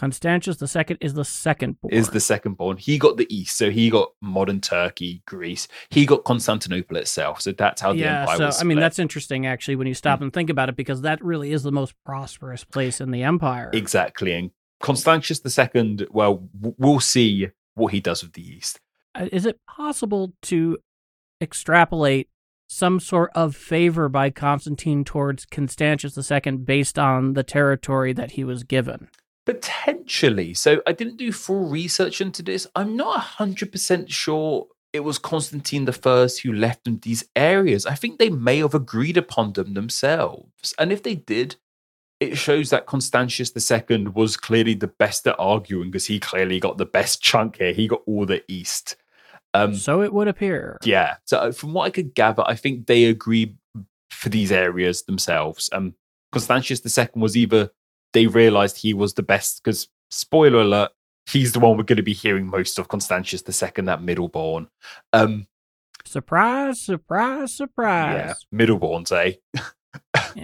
[0.00, 1.92] Constantius the second is the second born.
[1.92, 2.78] Is the second born.
[2.78, 5.68] He got the east, so he got modern Turkey, Greece.
[5.90, 7.42] He got Constantinople itself.
[7.42, 8.62] So that's how the yeah, empire so, was.
[8.62, 10.22] I mean, that's interesting actually when you stop mm.
[10.22, 13.68] and think about it, because that really is the most prosperous place in the empire.
[13.74, 14.32] Exactly.
[14.32, 18.80] And Constantius the second, well, we'll see what he does with the east.
[19.14, 20.78] Uh, is it possible to
[21.42, 22.30] extrapolate
[22.70, 28.44] some sort of favor by Constantine towards Constantius II based on the territory that he
[28.44, 29.10] was given?
[29.46, 30.54] Potentially.
[30.54, 32.66] So I didn't do full research into this.
[32.74, 37.86] I'm not 100% sure it was Constantine the First who left them these areas.
[37.86, 40.74] I think they may have agreed upon them themselves.
[40.78, 41.56] And if they did,
[42.18, 46.76] it shows that Constantius II was clearly the best at arguing because he clearly got
[46.76, 47.72] the best chunk here.
[47.72, 48.96] He got all the east.
[49.54, 50.76] Um, so it would appear.
[50.84, 51.16] yeah.
[51.24, 53.56] So uh, from what I could gather, I think they agree
[54.10, 55.70] for these areas themselves.
[55.72, 55.94] Um,
[56.30, 57.70] Constantius II was either
[58.12, 60.90] they realized he was the best because spoiler alert,
[61.26, 62.88] he's the one we're going to be hearing most of.
[62.88, 64.68] Constantius II, that middleborn.
[65.12, 65.46] Um,
[66.06, 68.46] Surprise, surprise, yeah, surprise.
[68.52, 69.34] middleborns, eh?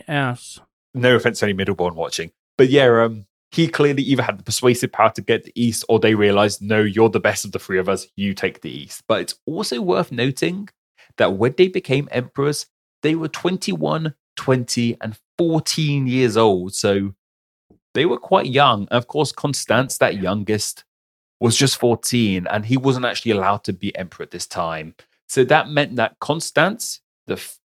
[0.07, 0.61] Yes.
[0.95, 4.93] no offense to any middleborn watching, but yeah, um, he clearly either had the persuasive
[4.93, 7.79] power to get the east, or they realized, no, you're the best of the three
[7.79, 8.07] of us.
[8.17, 9.05] You take the east.
[9.09, 10.69] But it's also worth noting
[11.17, 12.67] that when they became emperors,
[13.03, 16.75] they were 21, 20, and 14 years old.
[16.75, 17.15] So
[17.97, 18.81] they were quite young.
[18.83, 20.85] And of course, Constance, that youngest,
[21.41, 24.95] was just 14, and he wasn't actually allowed to be emperor at this time.
[25.29, 27.59] So that meant that Constance, the f-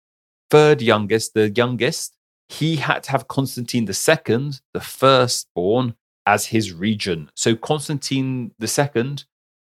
[0.51, 2.15] third youngest, the youngest,
[2.49, 5.95] he had to have Constantine II, the firstborn,
[6.27, 7.31] as his regent.
[7.35, 9.17] So Constantine II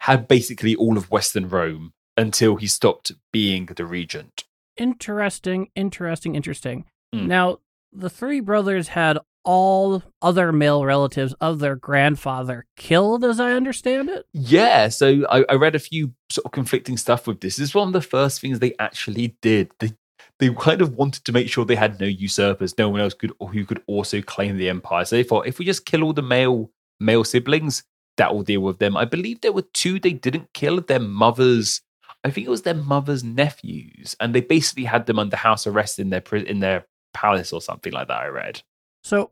[0.00, 4.44] had basically all of Western Rome until he stopped being the regent.
[4.76, 6.84] Interesting, interesting, interesting.
[7.14, 7.26] Mm.
[7.26, 7.59] Now,
[7.92, 14.09] the three brothers had all other male relatives of their grandfather killed, as I understand
[14.11, 14.26] it.
[14.32, 17.57] Yeah, so I, I read a few sort of conflicting stuff with this.
[17.57, 19.70] This is one of the first things they actually did.
[19.78, 19.93] They
[20.39, 23.32] they kind of wanted to make sure they had no usurpers, no one else could
[23.41, 25.05] who could also claim the empire.
[25.05, 26.70] So they thought if we just kill all the male
[27.01, 27.82] male siblings,
[28.16, 28.97] that will deal with them.
[28.97, 31.80] I believe there were two they didn't kill their mothers.
[32.24, 35.99] I think it was their mother's nephews, and they basically had them under house arrest
[35.99, 38.20] in their in their palace or something like that.
[38.20, 38.62] I read.
[39.05, 39.30] So,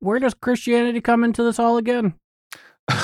[0.00, 2.14] where does Christianity come into this all again?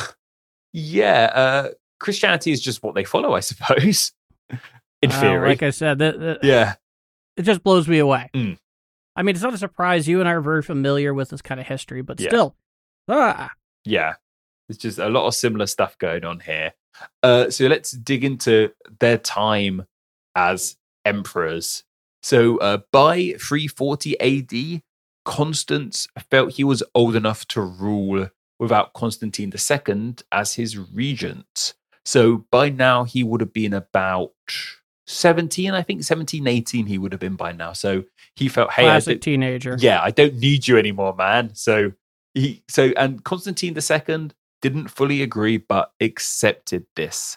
[0.75, 1.69] Yeah, uh,
[2.01, 4.13] Christianity is just what they follow, I suppose.
[5.03, 6.75] In Uh, theory, like I said, that, that- yeah.
[7.37, 8.31] it just blows me away.
[8.35, 8.57] Mm.
[9.15, 10.09] I mean, it's not a surprise.
[10.09, 12.29] You and I are very familiar with this kind of history, but Yeah.
[12.31, 12.57] still,
[13.09, 13.51] ah,
[13.85, 14.15] Yeah.
[14.69, 16.73] There's just a lot of similar stuff going on here.
[17.23, 19.85] Uh, so let's dig into their time
[20.35, 21.85] as emperors.
[22.23, 24.83] So uh, by 340 AD,
[25.25, 31.75] Constance felt he was old enough to rule without Constantine II as his regent.
[32.05, 34.33] So by now, he would have been about
[35.07, 37.73] 17, I think 17, 18, he would have been by now.
[37.73, 38.05] So
[38.35, 39.77] he felt, hey, classic don't- teenager.
[39.79, 41.55] yeah, I don't need you anymore, man.
[41.55, 41.93] So
[42.35, 44.31] he so and Constantine II
[44.63, 47.37] didn't fully agree, but accepted this.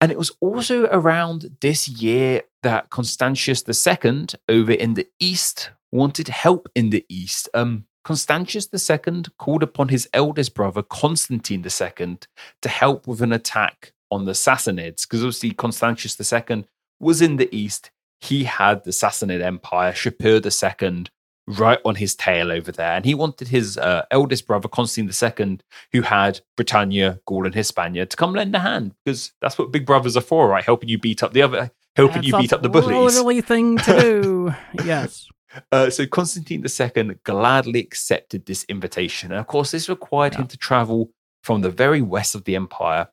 [0.00, 6.28] And it was also around this year that Constantius II over in the east wanted
[6.28, 7.48] help in the east.
[7.54, 12.18] Um, Constantius II called upon his eldest brother, Constantine II,
[12.62, 16.66] to help with an attack on the Sassanids, because obviously Constantius II
[17.00, 17.90] was in the east.
[18.20, 21.06] He had the Sassanid Empire, Shapur II,
[21.48, 22.92] right on his tail over there.
[22.92, 25.58] And he wanted his uh, eldest brother, Constantine II,
[25.92, 29.86] who had Britannia, Gaul, and Hispania, to come lend a hand because that's what big
[29.86, 30.64] brothers are for, right?
[30.64, 32.88] Helping you beat up the other, helping That's you beat up the bullies.
[32.88, 34.54] brotherly thing to do.
[34.84, 35.28] yes.
[35.72, 39.32] Uh, so Constantine II gladly accepted this invitation.
[39.32, 41.10] And of course, this required him to travel
[41.42, 43.08] from the very west of the empire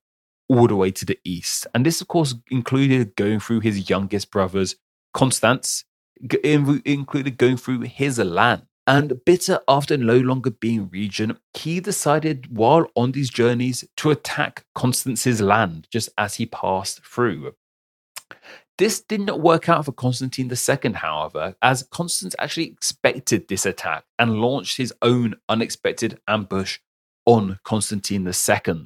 [0.50, 1.68] all the way to the east.
[1.74, 4.76] And this, of course, included going through his youngest brother's
[5.14, 5.86] Constance,
[6.86, 8.64] included going through his land.
[8.86, 14.66] And bitter after no longer being regent, he decided while on these journeys to attack
[14.76, 17.54] Constance's land just as he passed through.
[18.78, 24.06] This did not work out for Constantine II, however, as Constance actually expected this attack
[24.18, 26.80] and launched his own unexpected ambush
[27.26, 28.86] on Constantine II.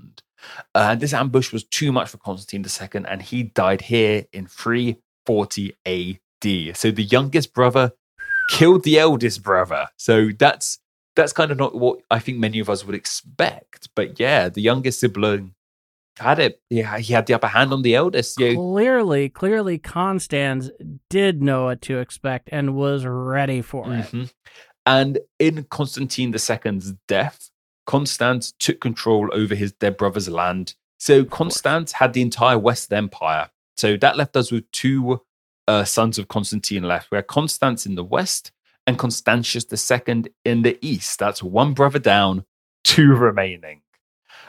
[0.76, 5.74] Uh, this ambush was too much for Constantine II, and he died here in 340
[5.86, 6.78] AD.
[6.78, 7.94] So the youngest brother
[8.50, 9.88] killed the eldest brother.
[9.98, 10.80] So that's
[11.16, 13.90] that's kind of not what I think many of us would expect.
[13.96, 15.56] But yeah, the youngest sibling
[16.20, 16.62] had it.
[16.70, 18.40] Yeah, he had the upper hand on the eldest.
[18.40, 20.72] Yeah, Clearly, clearly, Constans
[21.10, 24.06] did know what to expect and was ready for it.
[24.12, 24.32] Mhm.
[24.86, 27.50] And in Constantine II's death,
[27.86, 30.76] Constance took control over his dead brother's land.
[31.00, 33.50] So Constance had the entire Western Empire.
[33.76, 35.22] So that left us with two
[35.68, 38.52] uh, sons of Constantine left, where Constance in the west
[38.88, 41.20] and Constantius II in the east.
[41.20, 42.46] That's one brother down,
[42.86, 43.82] two remaining.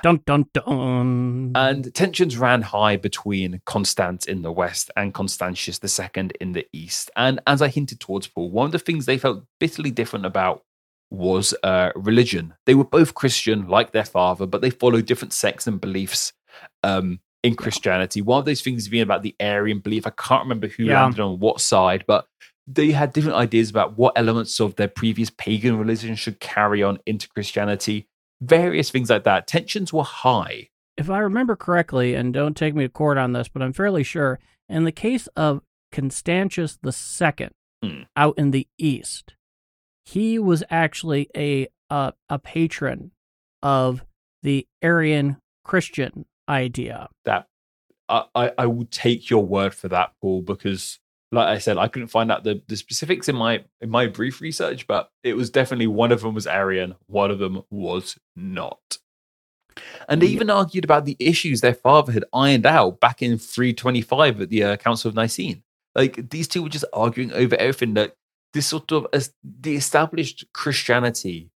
[0.03, 1.53] Dun dun dun.
[1.55, 7.11] And tensions ran high between Constance in the west and Constantius II in the east.
[7.17, 10.63] And as I hinted towards Paul, one of the things they felt bitterly different about
[11.11, 12.55] was uh, religion.
[12.67, 16.33] They were both Christian, like their father, but they followed different sects and beliefs
[16.83, 18.21] um, in Christianity.
[18.21, 20.07] One of those things being about the Arian belief.
[20.07, 21.01] I can't remember who Yeah.
[21.03, 22.27] landed on what side, but
[22.67, 26.99] they had different ideas about what elements of their previous pagan religion should carry on
[27.07, 28.07] into Christianity
[28.41, 29.47] various things like that.
[29.47, 30.69] Tensions were high.
[30.97, 34.03] if I remember correctly, and don't take me to court on this, but I'm fairly
[34.03, 35.63] sure, in the case of
[35.93, 37.49] Constantius II
[37.83, 38.03] Hmm.
[38.17, 39.35] out in the east,
[40.05, 43.13] he was actually a a, a patron
[43.63, 44.05] of
[44.43, 47.09] the Arian Christian idea.
[47.25, 47.47] that
[48.09, 50.99] I, I, I will take your word for that, Paul, because
[51.33, 54.41] like I said, I couldn't find out the, the specifics in my in my brief
[54.41, 58.99] research, but it was definitely one of them was Arian, one of them was not.
[60.09, 60.33] And they Yeah.
[60.35, 64.65] even argued about the issues their father had ironed out back in 325 at the
[64.65, 65.63] uh, Council of Nicene.
[65.95, 68.15] Like these two were just arguing over everything that
[68.55, 71.51] this sort of as the established Christianity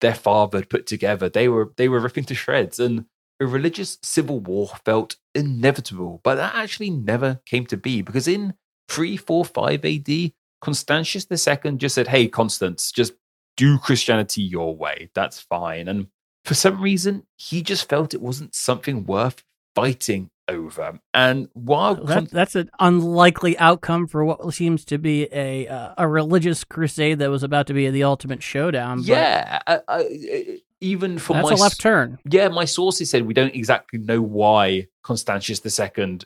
[0.00, 1.28] their father had put together.
[1.28, 3.06] They were they were ripping to shreds, and
[3.40, 6.20] a religious civil war felt inevitable.
[6.22, 8.54] But that actually never came to be because in
[8.88, 13.12] 345 AD, Constantius II just said, Hey, Constans, just
[13.56, 15.10] do Christianity your way.
[15.14, 15.88] That's fine.
[15.88, 16.08] And
[16.44, 19.42] for some reason, he just felt it wasn't something worth
[19.74, 20.98] fighting over.
[21.12, 25.94] And while That, Con- that's an unlikely outcome for what seems to be a uh,
[25.96, 28.98] a religious crusade that was about to be the ultimate showdown.
[28.98, 32.18] but yeah, I, I, even for that's my a left turn.
[32.28, 36.18] yeah, my sources said we don't exactly know why Constantius II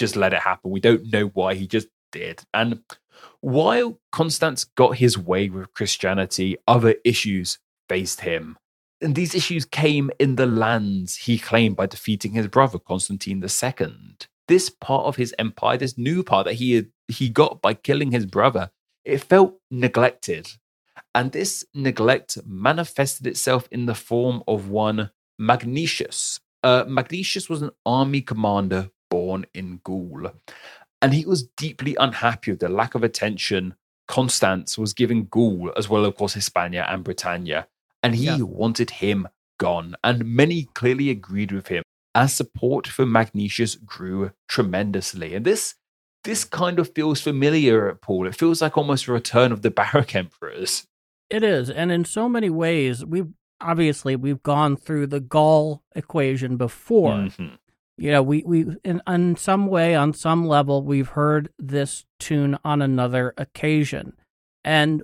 [0.00, 0.70] just let it happen.
[0.70, 2.42] We don't know why he just did.
[2.54, 2.80] And
[3.40, 8.56] while Constans got his way with Christianity, other issues faced him.
[9.02, 14.16] And these issues came in the lands he claimed by defeating his brother Constantine II.
[14.48, 18.10] This part of his empire, this new part that he had, he got by killing
[18.10, 18.70] his brother,
[19.04, 20.48] it felt neglected.
[21.14, 26.40] And this neglect manifested itself in the form of one Magnentius.
[26.62, 30.30] Uh, Magnentius was an army commander born in Gaul,
[31.02, 33.74] and he was deeply unhappy with the lack of attention
[34.08, 37.68] Constans was giving Gaul, as well, of course, Hispania and Britannia,
[38.02, 38.38] and he Yeah.
[38.42, 39.94] wanted him gone.
[40.02, 41.82] And many clearly agreed with him.
[42.14, 45.74] As support for Magnentius grew tremendously, and this
[46.24, 48.26] this kind of feels familiar, Paul.
[48.26, 50.86] It feels like almost a return of the Barracks emperors.
[51.30, 56.56] It is, and in so many ways, we've obviously we've gone through the Gaul equation
[56.56, 57.12] before.
[57.14, 57.58] Mhm.
[58.00, 62.58] You know, we we in, in some way, on some level, we've heard this tune
[62.64, 64.14] on another occasion,
[64.64, 65.02] and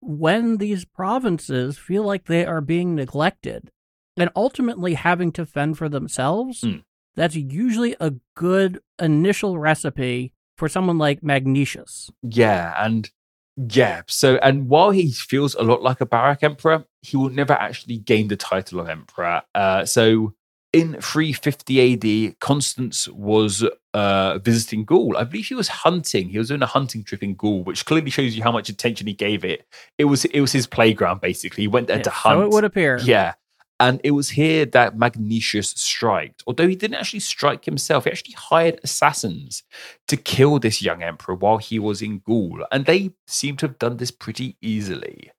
[0.00, 3.70] when these provinces feel like they are being neglected
[4.16, 6.82] and ultimately having to fend for themselves, Mm.
[7.14, 12.10] that's usually a good initial recipe for someone like Magnentius.
[12.22, 13.10] Yeah, and
[13.56, 17.52] yeah, so and while he feels a lot like a Barracks emperor, he will never
[17.52, 19.42] actually gain the title of emperor.
[19.54, 20.32] Uh, so
[20.72, 25.16] in 350 AD, Constans was uh, visiting Gaul.
[25.16, 26.28] I believe he was hunting.
[26.28, 29.06] He was doing a hunting trip in Gaul, which clearly shows you how much attention
[29.06, 29.66] he gave it.
[29.98, 31.64] It was it was his playground basically.
[31.64, 32.38] He went there to hunt.
[32.38, 32.98] So it would appear.
[32.98, 33.34] Yeah.
[33.80, 36.44] And it was here that Magnentius striked.
[36.46, 39.62] Although he didn't actually strike himself, he actually hired assassins
[40.06, 42.66] to kill this young emperor while he was in Gaul.
[42.70, 45.32] And they seem to have done this pretty easily.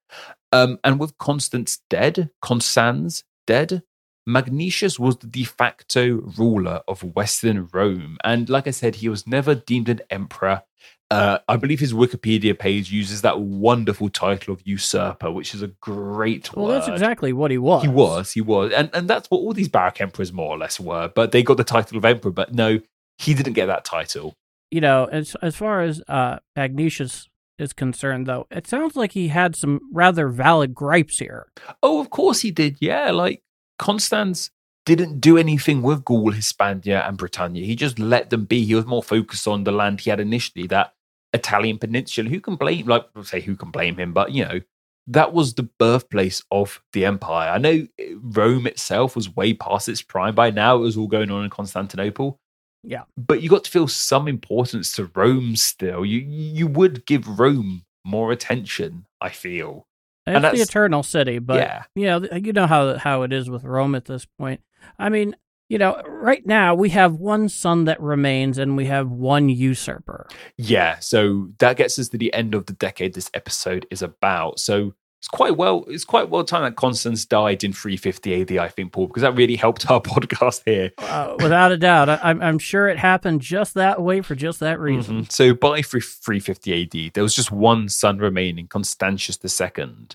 [0.51, 3.83] Um, and with Constans dead, Constans dead,
[4.27, 8.17] Magnentius was the de facto ruler of Western Rome.
[8.23, 10.63] And like I said, he was never deemed an emperor.
[11.09, 15.67] Uh, I believe his Wikipedia page uses that wonderful title of usurper, which is a
[15.67, 16.75] great Well, word.
[16.75, 17.81] that's exactly what he was.
[17.81, 20.79] He was, he was, and and that's what all these Barracks emperors more or less
[20.79, 21.11] were.
[21.13, 22.31] But they got the title of emperor.
[22.31, 22.79] But no,
[23.17, 24.35] he didn't get that title.
[24.69, 27.27] You know, as as far as uh, Magnentius
[27.59, 31.47] is concerned, though, it sounds like he had some rather valid gripes here.
[31.83, 32.77] Oh, of course he did.
[32.79, 33.43] Yeah, like
[33.81, 34.51] Constans
[34.85, 37.65] didn't do anything with Gaul, Hispania, and Britannia.
[37.65, 38.63] He just let them be.
[38.63, 40.93] He was more focused on the land he had initially, that
[41.33, 42.29] Italian peninsula.
[42.29, 42.85] Who can blame?
[42.87, 44.61] Like, say who can blame him, but you know.
[45.07, 47.49] That was the birthplace of the empire.
[47.49, 50.75] I know eh, Rome itself was way past its prime by now.
[50.75, 52.39] It was all going on in Constantinople.
[52.83, 53.03] Yeah.
[53.17, 56.05] but you got to feel some importance to Rome still.
[56.05, 59.05] You you would give Rome more attention.
[59.19, 59.87] I feel.
[60.27, 63.49] It's And the eternal city, but yeah, you know, you know how how it is
[63.49, 64.61] with Rome at this point.
[64.99, 65.35] I mean,
[65.67, 70.27] you know, right now we have one son that remains, and we have one usurper.
[70.57, 70.99] yeah.
[70.99, 74.59] So that gets us to the end of the decade this episode is about.
[74.59, 75.85] So it's quite well.
[75.87, 78.57] It's quite well timed that Constans died in 350 AD.
[78.57, 80.91] I think Paul, because that really helped our podcast here.
[80.97, 84.59] Uh, without a doubt, I, I'm I'm sure it happened just that way for just
[84.61, 85.25] that reason.
[85.25, 85.31] Mhm.
[85.31, 90.07] So by 350 AD, there was just one son remaining, Constantius II.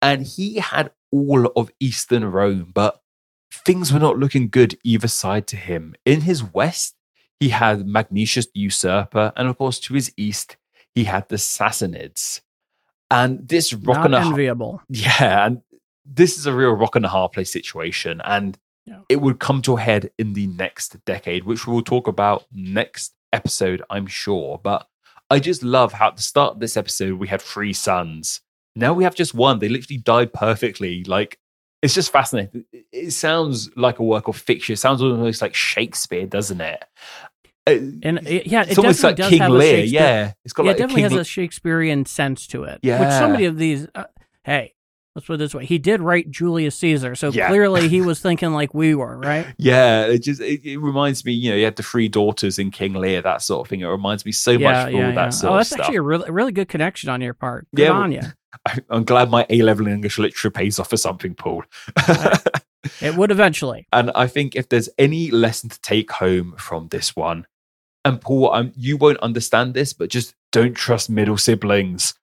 [0.00, 3.02] And he had all of Eastern Rome, but
[3.50, 5.96] things were not looking good either side to him.
[6.04, 6.94] In his west,
[7.40, 10.56] he had Magnentius the usurper, and of course, to his east,
[10.94, 12.42] he had the Sassanids.
[13.12, 14.82] And this rock Not and a enviable.
[14.88, 15.62] yeah, and
[16.04, 18.20] this is a real rock and a hard place situation.
[18.24, 19.00] And Yeah.
[19.08, 23.14] it would come to a head in the next decade, which we'll talk about next
[23.32, 24.58] episode, I'm sure.
[24.62, 24.86] But
[25.30, 28.40] I just love how at the start of this episode we had three sons.
[28.74, 29.58] Now we have just one.
[29.60, 31.04] They literally died perfectly.
[31.04, 31.38] Like
[31.82, 32.64] it's just fascinating.
[32.72, 34.74] It- It sounds like a work of fiction.
[34.74, 36.84] It sounds almost like Shakespeare, doesn't it?
[37.66, 39.76] And it, yeah, it almost definitely like does King have a Lear.
[39.76, 40.00] Shakespeare.
[40.00, 42.74] Yeah, it's got yeah, like it definitely a has a Shakespearean sense to it.
[42.74, 43.18] Which Yeah.
[43.20, 44.04] so many of these, uh,
[44.44, 44.74] hey,
[45.14, 47.46] let's put it this way: he did write Julius Caesar, so Yeah.
[47.48, 49.46] clearly he was thinking like we were, right?
[49.58, 51.32] Yeah, it just it, it reminds me.
[51.32, 53.80] You know, you had the three daughters in King Lear, that sort of thing.
[53.80, 56.30] It reminds me so yeah, much of all that sort Oh, that's actually a really,
[56.30, 57.68] really good connection on your part.
[57.76, 58.22] Good Yeah, on you.
[58.90, 61.62] I'm glad my A level English literature pays off for something, Paul.
[63.00, 63.86] It would eventually.
[63.92, 67.46] and I think if there's any lesson to take home from this one,
[68.04, 72.14] and Paul, I'm, you won't understand this, but just don't trust middle siblings.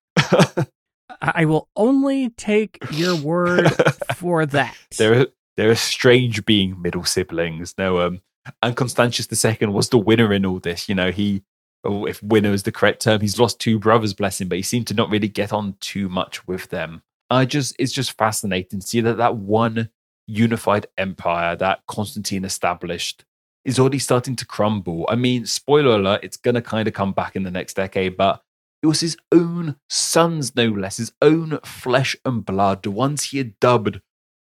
[1.21, 3.71] I will only take your word
[4.15, 4.75] for that.
[4.97, 5.27] they're
[5.57, 7.73] they're a strange being, middle siblings.
[7.77, 8.21] No, um,
[8.61, 10.87] and Constantius II was the winner in all this.
[10.87, 11.43] You know, he,
[11.83, 14.61] or if winner is the correct term, he's lost two brothers, bless him, but he
[14.61, 17.03] seemed to not really get on too much with them.
[17.29, 19.89] I just, it's just fascinating to see that that one
[20.27, 23.25] unified empire that Constantine established
[23.69, 25.05] is already starting to crumble.
[25.09, 28.17] I mean, spoiler alert, it's going to kind of come back in the next decade,
[28.17, 28.41] but
[28.81, 33.37] it was his own sons, no less, his own flesh and blood, the ones he
[33.37, 34.01] had dubbed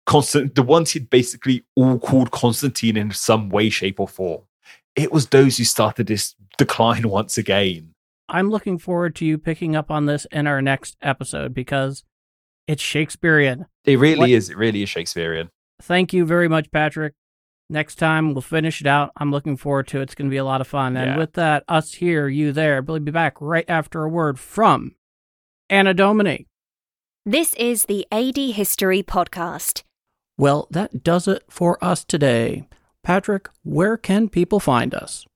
[0.06, 4.40] Constant, the ones he'd basically all called Constantine in some way, shape, or form.
[4.96, 7.90] It was those who started this decline once again.
[8.26, 12.04] I'm looking forward to you picking up on this in our next episode because
[12.66, 13.66] it's Shakespearean.
[13.84, 14.48] It really What- is.
[14.48, 15.50] It really is Shakespearean.
[15.82, 17.12] Thank you very much, Patrick.
[17.70, 19.12] Next time we'll finish it out.
[19.16, 20.04] I'm looking forward to it.
[20.04, 20.96] It's going to be a lot of fun.
[20.96, 21.18] And Yeah.
[21.18, 24.94] with that, us here, you there, we'll be back right after a word from
[25.68, 26.46] Anno Domini.
[27.26, 29.82] This is the AD History Podcast.
[30.38, 32.66] Well, that does it for us today.
[33.02, 35.26] Patrick, where can people find us?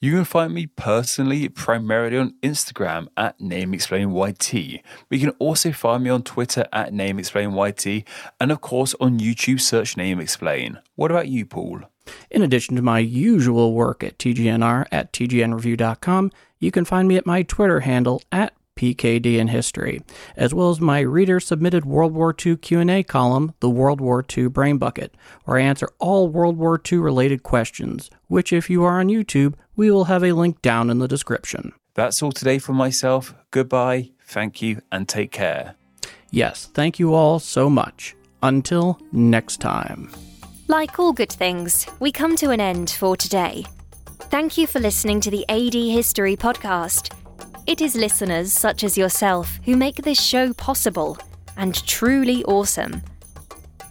[0.00, 4.80] You can find me personally primarily on Instagram at NameExplainYT.
[5.08, 8.04] But you can also find me on Twitter at NameExplainYT
[8.38, 10.80] and of course on YouTube search Name NameExplain.
[10.94, 11.80] What about you, Paul?
[12.30, 16.30] In addition to my usual work at TGNR at TGNReview.com,
[16.60, 20.02] you can find me at my Twitter handle at PKD in History,
[20.36, 24.78] as well as my reader-submitted World War II Q&A column, The World War II Brain
[24.78, 29.08] Bucket, where I answer all World War II related questions, which if you are on
[29.08, 31.72] YouTube, we will have a link down in the description.
[31.94, 33.32] That's all today from myself.
[33.52, 35.76] Goodbye, thank you, and take care.
[36.32, 38.16] Yes, thank you all so much.
[38.42, 40.10] Until next time.
[40.66, 43.64] Like all good things, we come to an end for today.
[44.30, 47.14] Thank you for listening to the AD History Podcast.
[47.68, 51.18] It is listeners such as yourself who make this show possible
[51.56, 53.00] and truly awesome.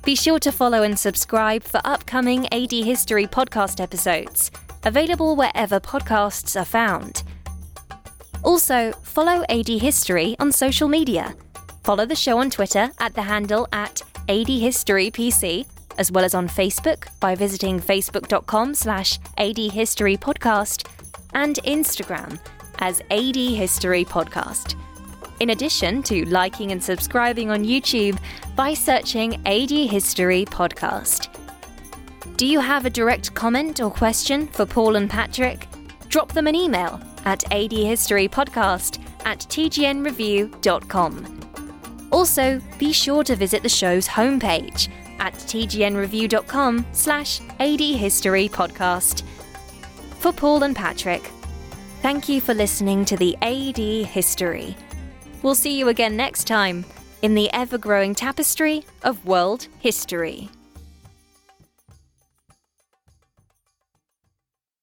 [0.04, 4.52] Be sure to follow and subscribe for upcoming AD History podcast episodes,
[4.84, 7.24] available wherever podcasts are found.
[8.44, 11.36] Also, follow AD History on social media.
[11.84, 15.66] Follow the show on Twitter at the handle at ADHistoryPC,
[15.98, 20.88] as well as on Facebook by visiting facebook.com slash adhistorypodcast
[21.34, 22.40] and Instagram
[22.80, 24.76] as AD History Podcast.
[25.40, 28.18] In addition to liking and subscribing on YouTube
[28.56, 31.37] by searching AD History Podcast.
[32.36, 35.68] Do you have a direct comment or question for Paul and Patrick?
[36.10, 41.34] Drop them an email at adhistorypodcast at tgnreview.com.
[42.12, 44.90] Also, be sure to visit the show's homepage
[45.20, 49.24] at tgnreview.com slash adhistorypodcast.
[50.20, 51.24] For Paul and Patrick,
[52.02, 53.78] thank you for listening to the AD
[54.08, 54.76] History.
[55.42, 56.86] We'll see you again next time
[57.22, 60.50] in the ever-growing tapestry of world history.